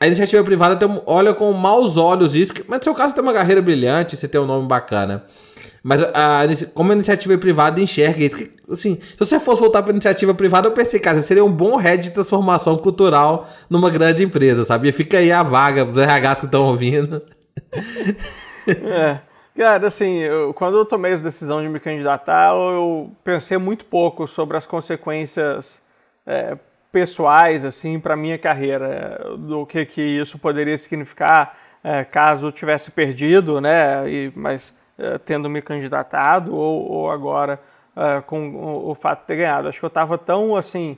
[0.01, 3.23] a iniciativa privada tem, olha com maus olhos isso, mas no seu caso você tem
[3.23, 5.25] uma carreira brilhante, você tem um nome bacana.
[5.83, 6.43] Mas a,
[6.75, 10.69] como a iniciativa privada enxerga isso, que, assim, se você fosse voltar para iniciativa privada,
[10.69, 14.93] eu pensei, cara, seria um bom head de transformação cultural numa grande empresa, sabia?
[14.93, 17.21] Fica aí a vaga dos RHs que estão ouvindo.
[18.69, 19.19] É.
[19.55, 24.27] Cara, assim, eu, quando eu tomei a decisão de me candidatar, eu pensei muito pouco
[24.27, 25.83] sobre as consequências
[26.27, 26.57] é,
[26.91, 32.91] pessoais, assim, para minha carreira, do que que isso poderia significar é, caso eu tivesse
[32.91, 37.61] perdido, né, e, mas é, tendo me candidatado ou, ou agora
[37.95, 39.69] é, com o, o, fato de ter ganhado.
[39.69, 40.97] Acho que eu estava tão, assim,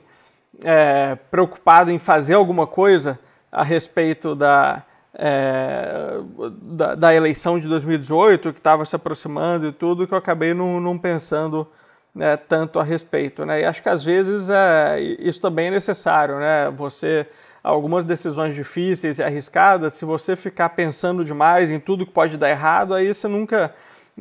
[0.63, 3.19] é, preocupado em fazer alguma coisa
[3.51, 4.83] a respeito da
[5.17, 6.19] é,
[6.61, 10.79] da, da, eleição de 2018, que estava se aproximando e tudo, que eu acabei não,
[10.81, 11.65] não pensando
[12.13, 13.45] né, tanto a respeito.
[13.45, 13.61] Né?
[13.61, 16.69] E acho que às vezes é, isso também é necessário, né?
[16.75, 17.27] Você
[17.63, 22.47] algumas decisões difíceis e arriscadas, se você ficar pensando demais em tudo que pode dar
[22.51, 23.73] errado, aí você nunca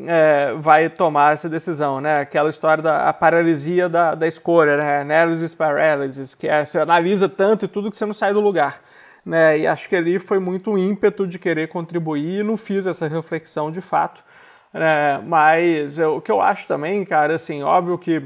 [0.06, 2.20] é, vai tomar essa decisão, né?
[2.20, 5.00] Aquela história da paralisia da, da escolha, né?
[5.02, 8.80] Analysis paralysis, que é você analisa tanto e tudo que você não sai do lugar
[9.24, 9.58] né?
[9.58, 13.08] E acho que ali foi muito o ímpeto de querer contribuir e não fiz essa
[13.08, 14.22] reflexão de fato.
[14.72, 15.18] Né?
[15.26, 18.22] Mas eu, o que eu acho também, cara, assim, óbvio que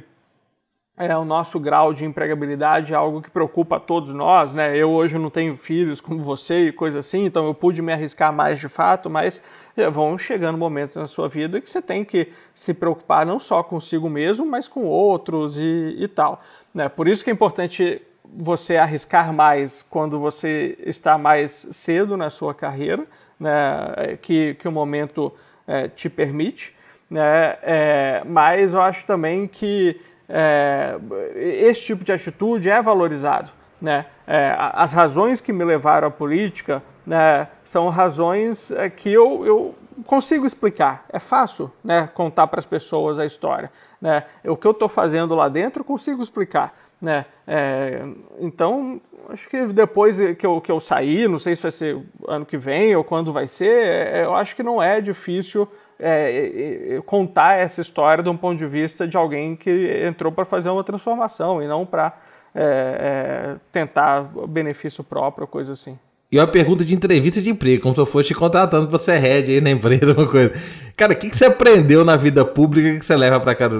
[0.98, 4.76] é, o nosso grau de empregabilidade é algo que preocupa a todos nós, né?
[4.76, 8.32] Eu hoje não tenho filhos como você e coisa assim, então eu pude me arriscar
[8.32, 9.40] mais de fato, mas
[9.76, 13.62] é, vão chegando momentos na sua vida que você tem que se preocupar não só
[13.62, 16.42] consigo mesmo, mas com outros e, e tal.
[16.74, 16.88] Né?
[16.88, 18.02] Por isso que é importante
[18.36, 23.04] você arriscar mais quando você está mais cedo na sua carreira,
[23.38, 25.32] né, que, que o momento
[25.66, 26.74] é, te permite,
[27.10, 30.98] né, é, mas eu acho também que é,
[31.34, 33.50] esse tipo de atitude é valorizado.
[33.80, 34.06] Né?
[34.26, 39.74] É, as razões que me levaram à política né, são razões é, que eu, eu
[40.04, 41.04] consigo explicar.
[41.08, 43.70] É fácil né, contar para as pessoas a história.
[44.00, 44.24] Né?
[44.44, 46.76] O que eu estou fazendo lá dentro eu consigo explicar.
[47.00, 47.24] Né?
[47.46, 48.02] É,
[48.40, 52.44] então, acho que depois que eu, que eu sair, não sei se vai ser ano
[52.44, 57.02] que vem ou quando vai ser, é, eu acho que não é difícil é, é
[57.02, 60.84] contar essa história de um ponto de vista de alguém que entrou para fazer uma
[60.84, 62.16] transformação e não para
[62.54, 65.98] é, é, tentar benefício próprio, coisa assim.
[66.30, 69.16] E uma pergunta de entrevista de emprego, como se eu fosse te contratando pra ser
[69.16, 70.52] head aí na empresa, uma coisa.
[70.94, 73.70] Cara, o que, que você aprendeu na vida pública que você leva para cá,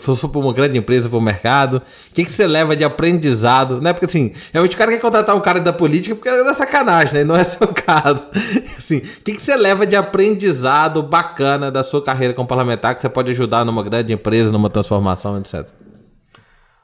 [0.00, 1.76] se for pra uma grande empresa, para o mercado?
[2.10, 3.80] O que, que você leva de aprendizado?
[3.80, 3.92] Né?
[3.92, 7.14] Porque assim, realmente o cara quer contratar um cara da política porque é da sacanagem,
[7.14, 7.24] né?
[7.24, 8.26] Não é seu caso.
[8.76, 13.00] Assim, o que, que você leva de aprendizado bacana da sua carreira como parlamentar que
[13.00, 15.68] você pode ajudar numa grande empresa, numa transformação, etc?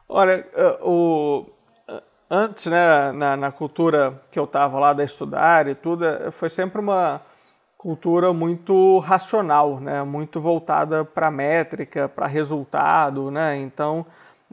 [0.09, 1.56] Olha, eh, o
[2.31, 6.49] antes, né, na, na cultura que eu estava lá da estudar e tudo, é, foi
[6.49, 7.21] sempre uma
[7.77, 13.57] cultura muito racional, né, muito voltada para métrica, para resultado, né.
[13.59, 14.05] Então,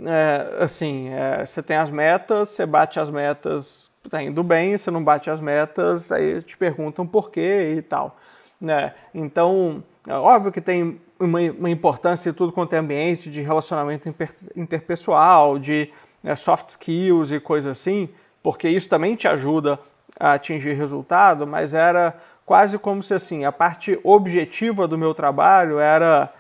[0.06, 4.92] é, assim, é, você tem as metas, você bate as metas, tá indo bem, você
[4.92, 8.18] não bate as metas, aí te perguntam por quê e tal,
[8.60, 8.94] né.
[9.14, 14.14] Então, é óbvio que tem uma, uma importância de tudo quanto é ambiente, de relacionamento
[14.56, 15.92] interpessoal, de
[16.24, 18.10] né, soft skills e coisas assim,
[18.42, 19.78] porque isso também te ajuda
[20.20, 25.80] a atingir resultado, mas era quase como se assim, a parte objetiva do meu trabalho
[25.80, 26.34] era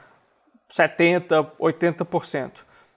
[0.72, 2.52] 70%, 80%.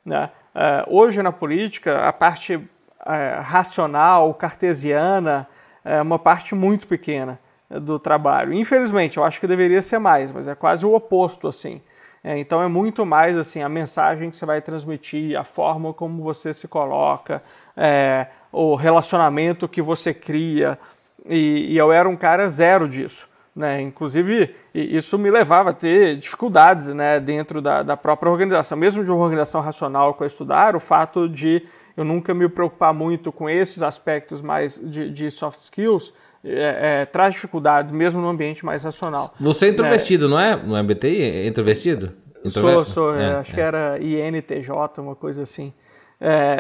[0.05, 0.31] Né?
[0.55, 2.61] É, hoje na política, a parte
[3.05, 5.47] é, racional, cartesiana,
[5.85, 7.39] é uma parte muito pequena
[7.71, 8.53] do trabalho.
[8.53, 11.81] Infelizmente, eu acho que deveria ser mais, mas é quase o oposto assim.
[12.27, 16.21] É, então é muito mais assim a mensagem que você vai transmitir, a forma como
[16.21, 17.41] você se coloca,
[17.77, 20.77] é, o relacionamento que você cria.
[21.25, 23.29] E, e, eu era um cara zero disso.
[23.55, 23.81] Né?
[23.81, 28.77] Inclusive, isso me levava a ter dificuldades né, dentro da, da própria organização.
[28.77, 31.65] Mesmo de uma organização racional que eu estudar, o fato de
[31.97, 36.13] eu nunca me preocupar muito com esses aspectos mais de, de soft skills
[36.47, 39.35] é, é, traz dificuldades, mesmo no ambiente mais racional.
[39.41, 40.57] Você é introvertido, é, não é?
[40.57, 41.23] No MBTI?
[41.23, 42.13] É introvertido?
[42.47, 43.15] Sou, sou.
[43.15, 45.73] É, acho que era INTJ, uma coisa assim.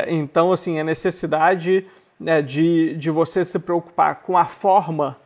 [0.09, 1.87] então, assim, a necessidade
[2.19, 5.17] né, de, de você se preocupar com a forma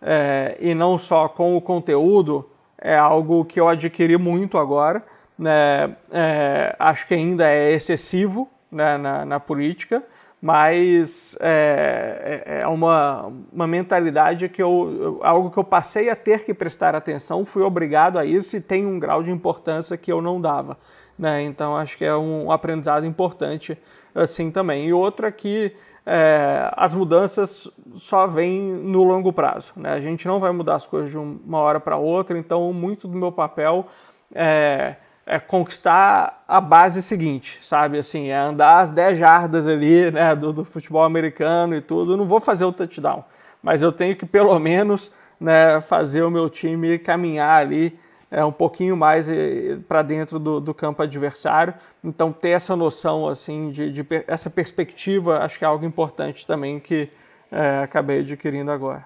[0.00, 2.48] é, e não só com o conteúdo
[2.78, 5.02] é algo que eu adquiri muito agora.
[5.38, 5.96] Né?
[6.10, 10.02] É, acho que ainda é excessivo né, na, na, política,
[10.40, 16.44] mas é, é, é uma, uma mentalidade que eu, algo que eu passei a ter
[16.44, 20.20] que prestar atenção, fui obrigado a isso e tem um grau de importância que eu
[20.20, 20.76] não dava.
[21.18, 21.42] Né?
[21.42, 23.78] Então acho que é um aprendizado importante
[24.14, 24.86] assim também.
[24.86, 29.72] E outra que é, as mudanças só vêm no longo prazo.
[29.74, 29.92] Né?
[29.92, 33.16] A gente não vai mudar as coisas de uma hora para outra, então muito do
[33.16, 33.88] meu papel
[34.34, 34.96] é,
[35.26, 37.98] é, conquistar a base seguinte, sabe?
[37.98, 42.12] Assim, é andar as 10 jardas ali né, do, do futebol americano e tudo.
[42.12, 43.24] Eu não vou fazer o touchdown,
[43.60, 47.98] mas eu tenho que pelo menos né, fazer o meu time caminhar ali
[48.30, 51.74] é, um pouquinho mais eh, para dentro do, do, campo adversário.
[52.02, 56.80] Então, ter essa noção, assim, de, de, essa perspectiva, acho que é algo importante também
[56.80, 57.08] que
[57.50, 59.04] é, acabei adquirindo agora.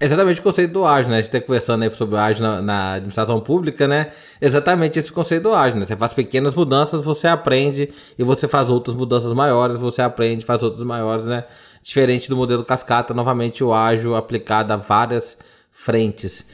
[0.00, 1.18] Exatamente o conceito do ágil, né?
[1.18, 4.10] A gente está conversando aí sobre o ágil na, na, administração pública, né?
[4.40, 5.86] Exatamente esse conceito do ágil, né?
[5.86, 10.62] Você faz pequenas mudanças, você aprende, e você faz outras mudanças maiores, você aprende, faz
[10.62, 11.44] outras maiores, né?
[11.82, 15.36] Diferente do modelo cascata, novamente o ágil aplicado a várias
[15.70, 16.48] frentes.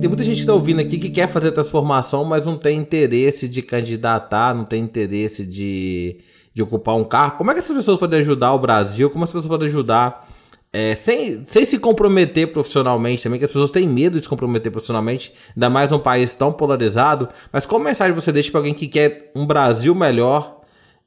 [0.00, 3.48] Tem muita gente que está ouvindo aqui que quer fazer transformação, mas não tem interesse
[3.48, 6.18] de candidatar, não tem interesse de,
[6.54, 7.38] de ocupar um carro.
[7.38, 9.10] Como é que essas pessoas podem ajudar o Brasil?
[9.10, 10.28] Como as pessoas podem ajudar
[10.72, 14.70] é, sem, sem se comprometer profissionalmente também, que as pessoas têm medo de se comprometer
[14.70, 17.28] profissionalmente, ainda mais num país tão polarizado.
[17.52, 20.60] Mas qual mensagem você deixa para alguém que quer um Brasil melhor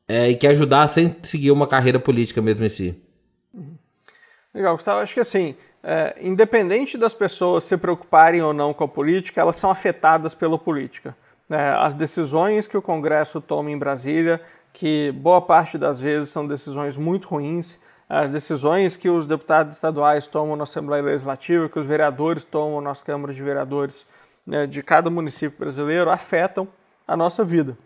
[0.07, 3.01] é, e quer ajudar sem seguir uma carreira política mesmo em si?
[4.53, 4.99] Legal, Gustavo.
[4.99, 9.55] Acho que assim, é, independente das pessoas se preocuparem ou não com a política, elas
[9.55, 11.15] são afetadas pela política.
[11.49, 14.41] É, as decisões que o Congresso toma em Brasília,
[14.73, 20.27] que boa parte das vezes são decisões muito ruins, as decisões que os deputados estaduais
[20.27, 24.05] tomam na Assembleia Legislativa, que os vereadores tomam nas câmaras de vereadores
[24.45, 26.67] né, de cada município brasileiro, afetam
[27.07, 27.77] a nossa vida.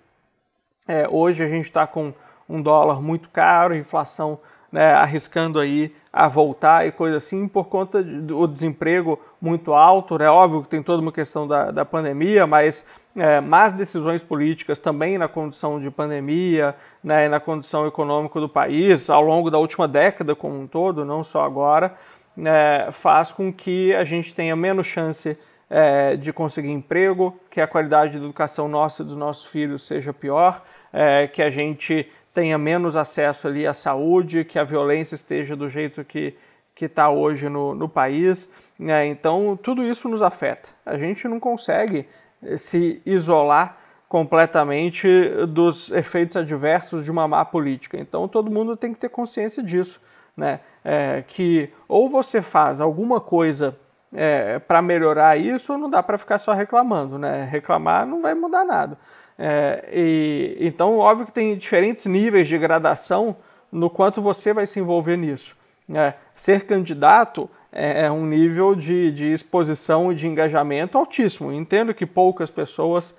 [0.88, 2.14] É, hoje a gente está com
[2.50, 4.40] um dólar muito caro, inflação
[4.72, 10.20] né, arriscando aí a voltar e coisa assim, por conta do desemprego muito alto, é
[10.20, 10.30] né?
[10.30, 15.20] óbvio que tem toda uma questão da, da pandemia, mas é, más decisões políticas também
[15.20, 20.36] na condição de pandemia, né, na condição econômica do país, ao longo da última década
[20.36, 21.96] como um todo, não só agora,
[22.38, 25.38] é, faz com que a gente tenha menos chance
[25.70, 30.12] é, de conseguir emprego, que a qualidade da educação nossa e dos nossos filhos seja
[30.12, 35.56] pior, é, que a gente tenha menos acesso ali à saúde, que a violência esteja
[35.56, 36.36] do jeito que
[36.82, 38.50] está hoje no, no país.
[38.78, 39.08] Né?
[39.08, 40.70] Então, tudo isso nos afeta.
[40.86, 42.08] A gente não consegue
[42.44, 45.08] eh, se isolar completamente
[45.48, 47.98] dos efeitos adversos de uma má política.
[47.98, 50.02] Então, todo mundo tem que ter consciência disso.
[50.38, 50.60] Né?
[50.84, 53.78] É, que ou você faz alguma coisa
[54.14, 57.18] é, para melhorar isso, ou não dá para ficar só reclamando.
[57.18, 57.46] Né?
[57.50, 58.98] Reclamar não vai mudar nada.
[59.38, 63.36] É, e, então, óbvio que tem diferentes níveis de gradação
[63.72, 65.58] no quanto você vai se envolver nisso.
[65.94, 71.52] É, ser candidato é, é um nível de, de exposição e de engajamento altíssimo.
[71.52, 73.14] Entendo que poucas pessoas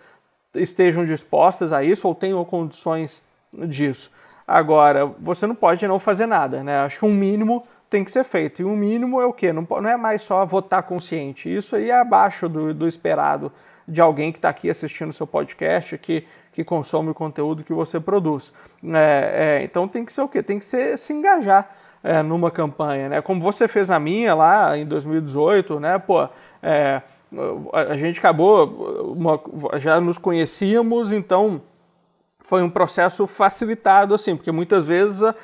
[0.54, 4.10] estejam dispostas a isso ou tenham condições disso.
[4.48, 6.78] Agora, você não pode não fazer nada, né?
[6.78, 8.62] Acho que um mínimo tem que ser feito.
[8.62, 9.52] E um mínimo é o quê?
[9.52, 11.54] Não, não é mais só votar consciente.
[11.54, 13.52] Isso aí é abaixo do, do esperado
[13.86, 17.72] de alguém que está aqui assistindo o seu podcast, que, que consome o conteúdo que
[17.72, 18.52] você produz.
[18.82, 20.42] É, é, então tem que ser o quê?
[20.42, 21.70] Tem que ser se engajar
[22.06, 23.20] é, numa campanha, né?
[23.20, 25.98] Como você fez na minha lá em 2018, né?
[25.98, 26.28] Pô,
[26.62, 27.02] é,
[27.72, 29.40] a gente acabou, uma,
[29.78, 31.60] já nos conhecíamos, então
[32.38, 35.34] foi um processo facilitado, assim, porque muitas vezes a,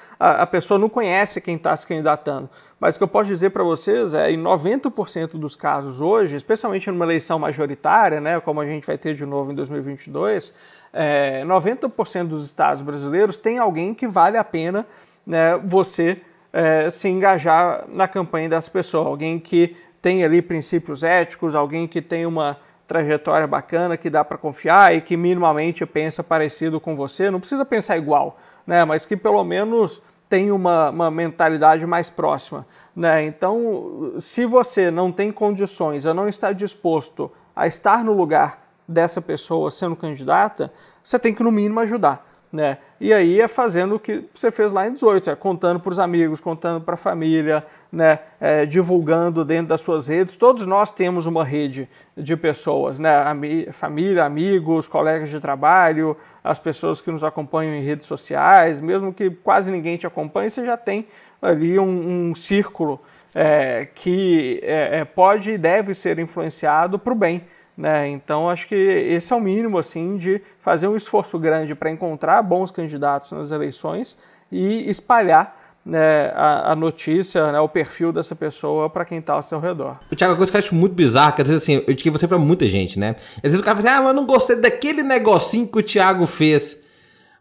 [0.43, 2.49] a pessoa não conhece quem está se candidatando.
[2.79, 6.89] Mas o que eu posso dizer para vocês é, em 90% dos casos hoje, especialmente
[6.93, 10.55] numa eleição majoritária, né, como a gente vai ter de novo em 2022,
[10.93, 14.87] é, 90% dos estados brasileiros tem alguém que vale a pena
[15.27, 16.21] né, você
[16.53, 22.03] é, se engajar na campanha dessa pessoa, alguém que tem ali princípios éticos, alguém que
[22.03, 27.31] tem uma trajetória bacana que dá para confiar e que minimamente pensa parecido com você,
[27.31, 28.85] não precisa pensar igual, né?
[28.85, 32.67] Mas que pelo menos tem uma, uma mentalidade mais próxima.
[32.97, 33.27] Né?
[33.27, 39.21] Então, se você não tem condições ou não está disposto a estar no lugar dessa
[39.21, 40.73] pessoa sendo candidata,
[41.05, 42.32] você tem que, no mínimo, ajudar.
[42.53, 42.77] Né?
[43.01, 45.99] E aí é fazendo o que você fez lá em 18, é contando para os
[45.99, 48.19] amigos, contando para a família, né?
[48.39, 50.37] É, divulgando dentro das suas redes.
[50.37, 53.23] Todos nós temos uma rede de pessoas, né?
[53.23, 59.15] Ami família, amigos, colegas de trabalho, as pessoas que nos acompanham em redes sociais, mesmo
[59.15, 61.07] que quase ninguém te acompanhe, você já tem
[61.41, 63.01] ali um, um círculo
[63.35, 67.43] é, que é, é pode e deve ser influenciado para o bem.
[67.77, 68.09] Né?
[68.09, 72.43] Então, acho que esse é o mínimo assim de fazer um esforço grande para encontrar
[72.43, 74.17] bons candidatos nas eleições
[74.51, 79.43] e espalhar né, a, a, notícia, né, o perfil dessa pessoa para quem está ao
[79.43, 79.97] seu redor.
[80.11, 82.13] O Thiago, uma coisa que eu acho muito bizarra, que às vezes assim, eu indiquei
[82.13, 83.17] você para muita gente, né?
[83.39, 85.83] Às vezes o cara fala assim, ah, mas eu não gostei daquele negocinho que o
[85.83, 86.81] Thiago fez.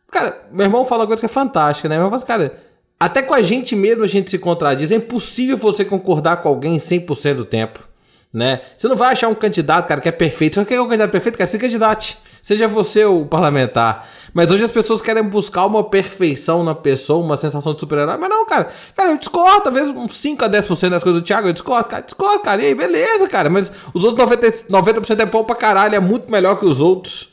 [0.10, 1.96] Cara, meu irmão fala uma coisa que é fantástica, né?
[1.96, 2.58] Meu irmão fala, cara,
[3.00, 4.92] até com a gente mesmo a gente se contradiz.
[4.92, 7.91] É impossível você concordar com alguém 100% do tempo
[8.34, 8.62] né?
[8.78, 10.56] Você não vai achar um candidato, cara, que é perfeito.
[10.56, 12.18] Você quer um candidato perfeito, cara, se candidate.
[12.42, 14.10] Seja você o parlamentar.
[14.34, 18.18] Mas hoje as pessoas querem buscar uma perfeição na pessoa, uma sensação de super-herói.
[18.18, 18.70] Mas não, cara.
[18.96, 22.02] Cara, eu discordo, talvez uns 5 a 10% das coisas do Thiago, eu discordo, cara.
[22.02, 22.62] Discordo, cara.
[22.64, 23.50] E aí, beleza, cara.
[23.50, 27.30] Mas os outros 90%, 90 é bom pra caralho, é muito melhor que os outros.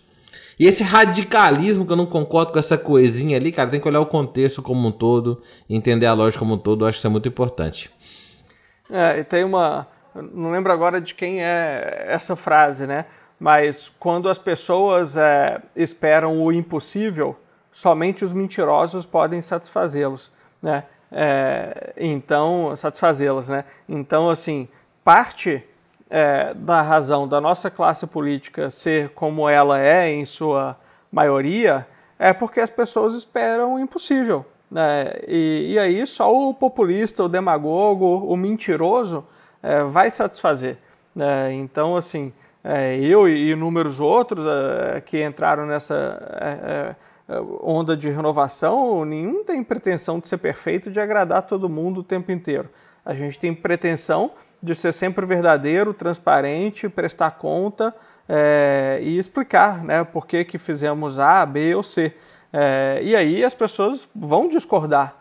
[0.59, 4.01] E esse radicalismo que eu não concordo com essa coisinha ali, cara, tem que olhar
[4.01, 5.41] o contexto como um todo,
[5.71, 7.89] entender a lógica como um todo, eu acho que isso é muito importante.
[8.91, 9.87] É, e tem uma
[10.33, 13.07] não lembro agora de quem é essa frase, né?
[13.39, 17.39] Mas quando as pessoas é, esperam o impossível,
[17.71, 20.85] somente os mentirosos podem satisfazê-los, né?
[21.11, 23.65] É, então, satisfazê-las, né?
[23.89, 24.69] Então, assim,
[25.05, 25.65] parte
[26.11, 30.77] é, da razão da nossa classe política ser como ela é em sua
[31.13, 31.87] maioria
[32.19, 35.13] é porque as pessoas esperam o impossível, né?
[35.27, 39.25] E, e aí só o populista, o demagogo, o mentiroso
[39.63, 40.77] é, vai satisfazer.
[41.19, 42.33] É, então, assim,
[42.63, 45.95] é, eu e inúmeros outros é, que entraram nessa
[46.41, 46.95] é,
[47.29, 52.05] é, onda de renovação, nenhum tem pretensão de ser perfeito, de agradar todo mundo o
[52.05, 52.69] tempo inteiro.
[53.05, 54.33] A gente tem pretensão
[54.63, 57.95] de ser sempre verdadeiro, transparente, prestar conta
[59.01, 62.13] e explicar né, por que, que fizemos A, B ou C.
[63.03, 65.15] e aí as pessoas vão discordar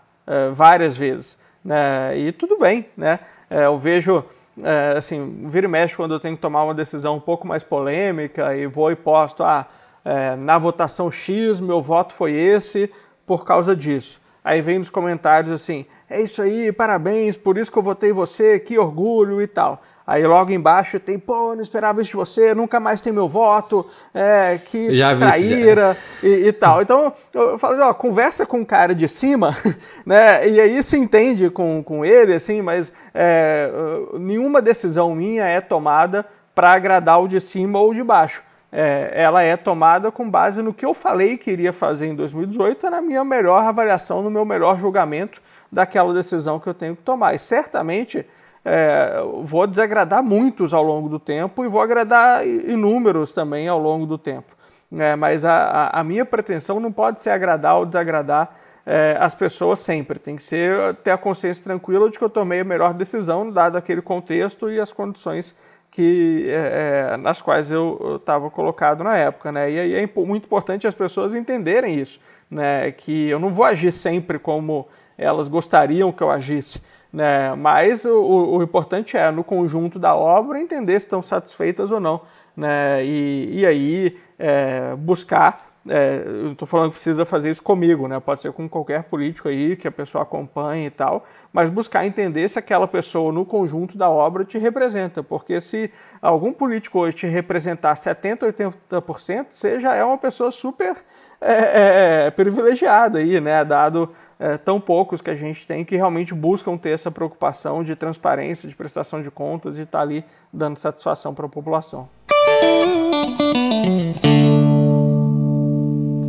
[0.54, 1.38] várias vezes.
[1.64, 3.20] Né, e tudo bem, né?
[3.50, 4.24] É, eu vejo,
[4.62, 7.64] é, assim, vira e mexe quando eu tenho que tomar uma decisão um pouco mais
[7.64, 9.66] polêmica e vou e posto, ah,
[10.04, 12.92] é, na votação X meu voto foi esse
[13.26, 14.22] por causa disso.
[14.44, 18.60] Aí vem nos comentários assim, é isso aí, parabéns, por isso que eu votei você,
[18.60, 19.82] que orgulho e tal.
[20.08, 23.86] Aí logo embaixo tem, pô, não esperava isso de você, nunca mais tem meu voto,
[24.14, 24.88] é, que
[25.20, 26.82] traíra e, e, tal.
[26.82, 29.54] Então eu falo, ó, conversa com o cara de cima,
[30.08, 30.48] né?
[30.48, 33.70] E aí se entende com, com ele, assim, mas é,
[34.14, 38.42] nenhuma decisão minha é tomada para agradar o de cima ou o de baixo.
[38.72, 42.90] É, ela é tomada com base no que eu falei que iria fazer em 2018,
[42.90, 47.36] na minha melhor avaliação, no meu melhor julgamento daquela decisão que eu tenho que tomar.
[47.36, 48.26] E certamente
[48.70, 54.06] é, vou desagradar muitos ao longo do tempo e vou agradar inúmeros também ao longo
[54.06, 54.58] do tempo.
[54.92, 58.54] É, mas a, a, minha pretensão não pode ser agradar ou desagradar
[58.86, 60.20] é, as pessoas sempre.
[60.20, 63.78] Tem que ser ter a consciência tranquila de que eu tomei a melhor decisão, dado
[63.78, 65.56] aquele contexto e as condições
[65.90, 69.50] que, é, é nas quais eu estava colocado na época.
[69.50, 69.72] Né?
[69.72, 72.20] E aí é muito importante as pessoas entenderem isso,
[72.52, 72.92] né?
[72.92, 76.82] que eu não vou agir sempre como elas gostariam que eu agisse.
[77.12, 77.56] Né?
[77.56, 78.22] Mas o,
[78.58, 82.22] o, importante é, no conjunto da obra, entender se estão satisfeitas ou não.
[82.56, 83.04] Né?
[83.06, 85.66] E, e aí é, buscar.
[85.90, 88.20] É, eu estou falando que precisa fazer isso comigo, né?
[88.20, 92.46] pode ser com qualquer político aí que a pessoa acompanhe e tal, mas buscar entender
[92.50, 95.90] se aquela pessoa no conjunto da obra te representa, porque se
[96.22, 98.54] algum político hoje te representar 70%,
[98.90, 100.98] 80%, você já é uma pessoa super
[101.40, 103.64] é, é, é, privilegiada aí, né?
[103.64, 104.10] dado
[104.40, 108.70] é, tão poucos que a gente tem que realmente buscam ter essa preocupação de transparência,
[108.70, 112.08] de prestação de contas e estar tá ali dando satisfação para a população.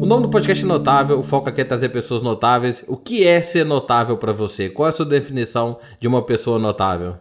[0.00, 2.82] O nome do podcast é Notável, o foco aqui é trazer pessoas notáveis.
[2.88, 4.70] O que é ser notável para você?
[4.70, 7.16] Qual é a sua definição de uma pessoa notável?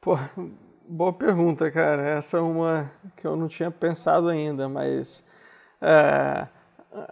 [0.00, 0.18] Pô,
[0.88, 2.02] boa pergunta, cara.
[2.02, 5.24] Essa é uma que eu não tinha pensado ainda, mas
[5.80, 6.46] é,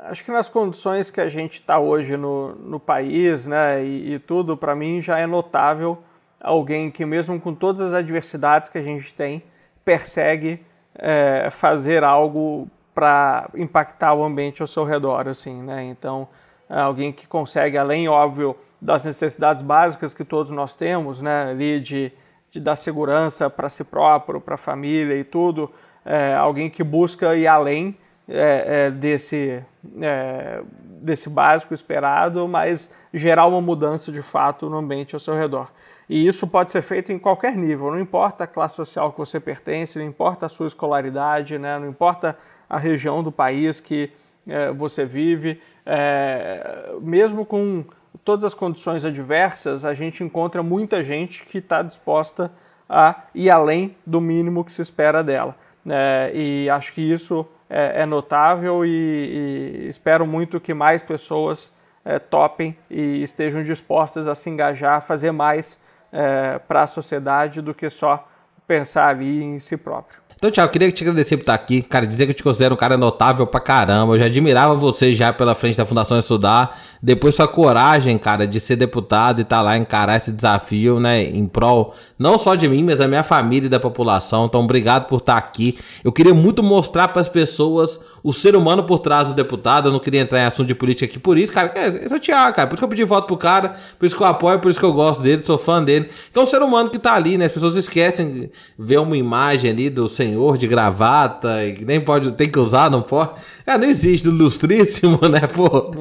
[0.02, 4.18] acho que nas condições que a gente está hoje no, no país, né, e, e
[4.18, 5.98] tudo, para mim já é notável
[6.40, 9.42] alguém que mesmo com todas as adversidades que a gente tem,
[9.84, 10.64] persegue
[10.94, 15.82] é, fazer algo para impactar o ambiente ao seu redor, assim, né?
[15.84, 16.28] Então,
[16.68, 21.80] é alguém que consegue, além, óbvio, das necessidades básicas que todos nós temos, né, ali
[21.80, 22.12] de,
[22.50, 25.70] de dar segurança para si próprio, para a família e tudo,
[26.04, 27.96] é, alguém que busca ir além
[28.28, 29.62] é, é, desse,
[30.00, 30.62] é,
[31.02, 35.70] desse básico esperado, mas gerar uma mudança de fato no ambiente ao seu redor.
[36.08, 39.40] E isso pode ser feito em qualquer nível, não importa a classe social que você
[39.40, 42.36] pertence, não importa a sua escolaridade, né, não importa
[42.68, 44.10] a região do país que
[44.46, 47.84] é, você vive, é, mesmo com
[48.24, 52.50] todas as condições adversas, a gente encontra muita gente que está disposta
[52.88, 55.56] a ir além do mínimo que se espera dela.
[55.86, 61.72] É, e acho que isso é, é notável e, e, espero muito que mais pessoas
[62.04, 67.60] é, topem e estejam dispostas a se engajar, a fazer mais é, para a sociedade
[67.60, 68.28] do que só
[68.64, 70.23] pensar ali em si próprio.
[70.44, 71.80] Então, Thiago, queria te agradecer por estar aqui.
[71.80, 74.12] Cara, dizer que eu te considero um cara notável pra caramba.
[74.12, 76.78] Eu já admirava você já pela frente da Fundação Estudar.
[77.02, 81.22] Depois sua coragem, cara, de ser deputado e estar tá lá encarar esse desafio, né,
[81.22, 84.44] em prol não só de mim, mas da minha família e da população.
[84.44, 85.78] Então, obrigado por estar aqui.
[86.04, 89.88] Eu queria muito mostrar para as pessoas o ser humano por trás do deputado.
[89.88, 91.70] Eu não queria entrar em assunto de política aqui por isso, cara.
[91.86, 92.66] Esse é o Thiago, cara.
[92.66, 94.80] Por isso que eu pedi voto pro cara, por isso que eu apoio, por isso
[94.80, 96.08] que eu gosto dele, sou fã dele.
[96.32, 97.44] Que é um ser humano que tá ali, né?
[97.44, 102.32] As pessoas esquecem de ver uma imagem ali do senhor de gravata, e nem pode,
[102.32, 103.32] tem que usar, não pode.
[103.66, 105.94] Cara, não existe, do ilustríssimo, né, pô?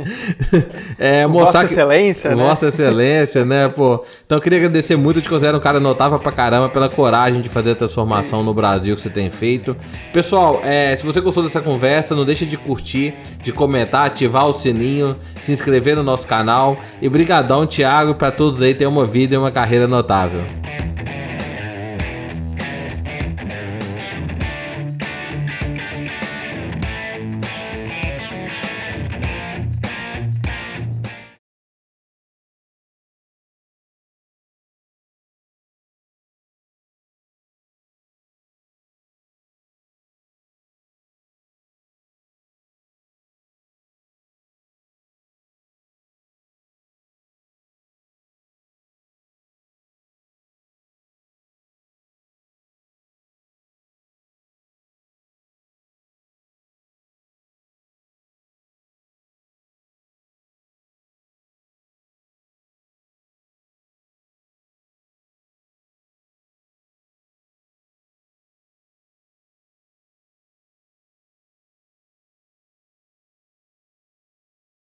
[0.97, 2.43] É, mostrar Vossa Excelência, que, né?
[2.43, 4.03] Vossa Excelência, né, pô?
[4.25, 7.49] Então eu queria agradecer muito, te considero um cara notável pra caramba pela coragem de
[7.49, 9.75] fazer a transformação é no Brasil que você tem feito.
[10.13, 14.53] Pessoal, é, se você gostou dessa conversa, não deixe de curtir, de comentar, ativar o
[14.53, 16.77] sininho, se inscrever no nosso canal.
[17.01, 20.41] E brigadão, Thiago, para todos aí ter uma vida e uma carreira notável.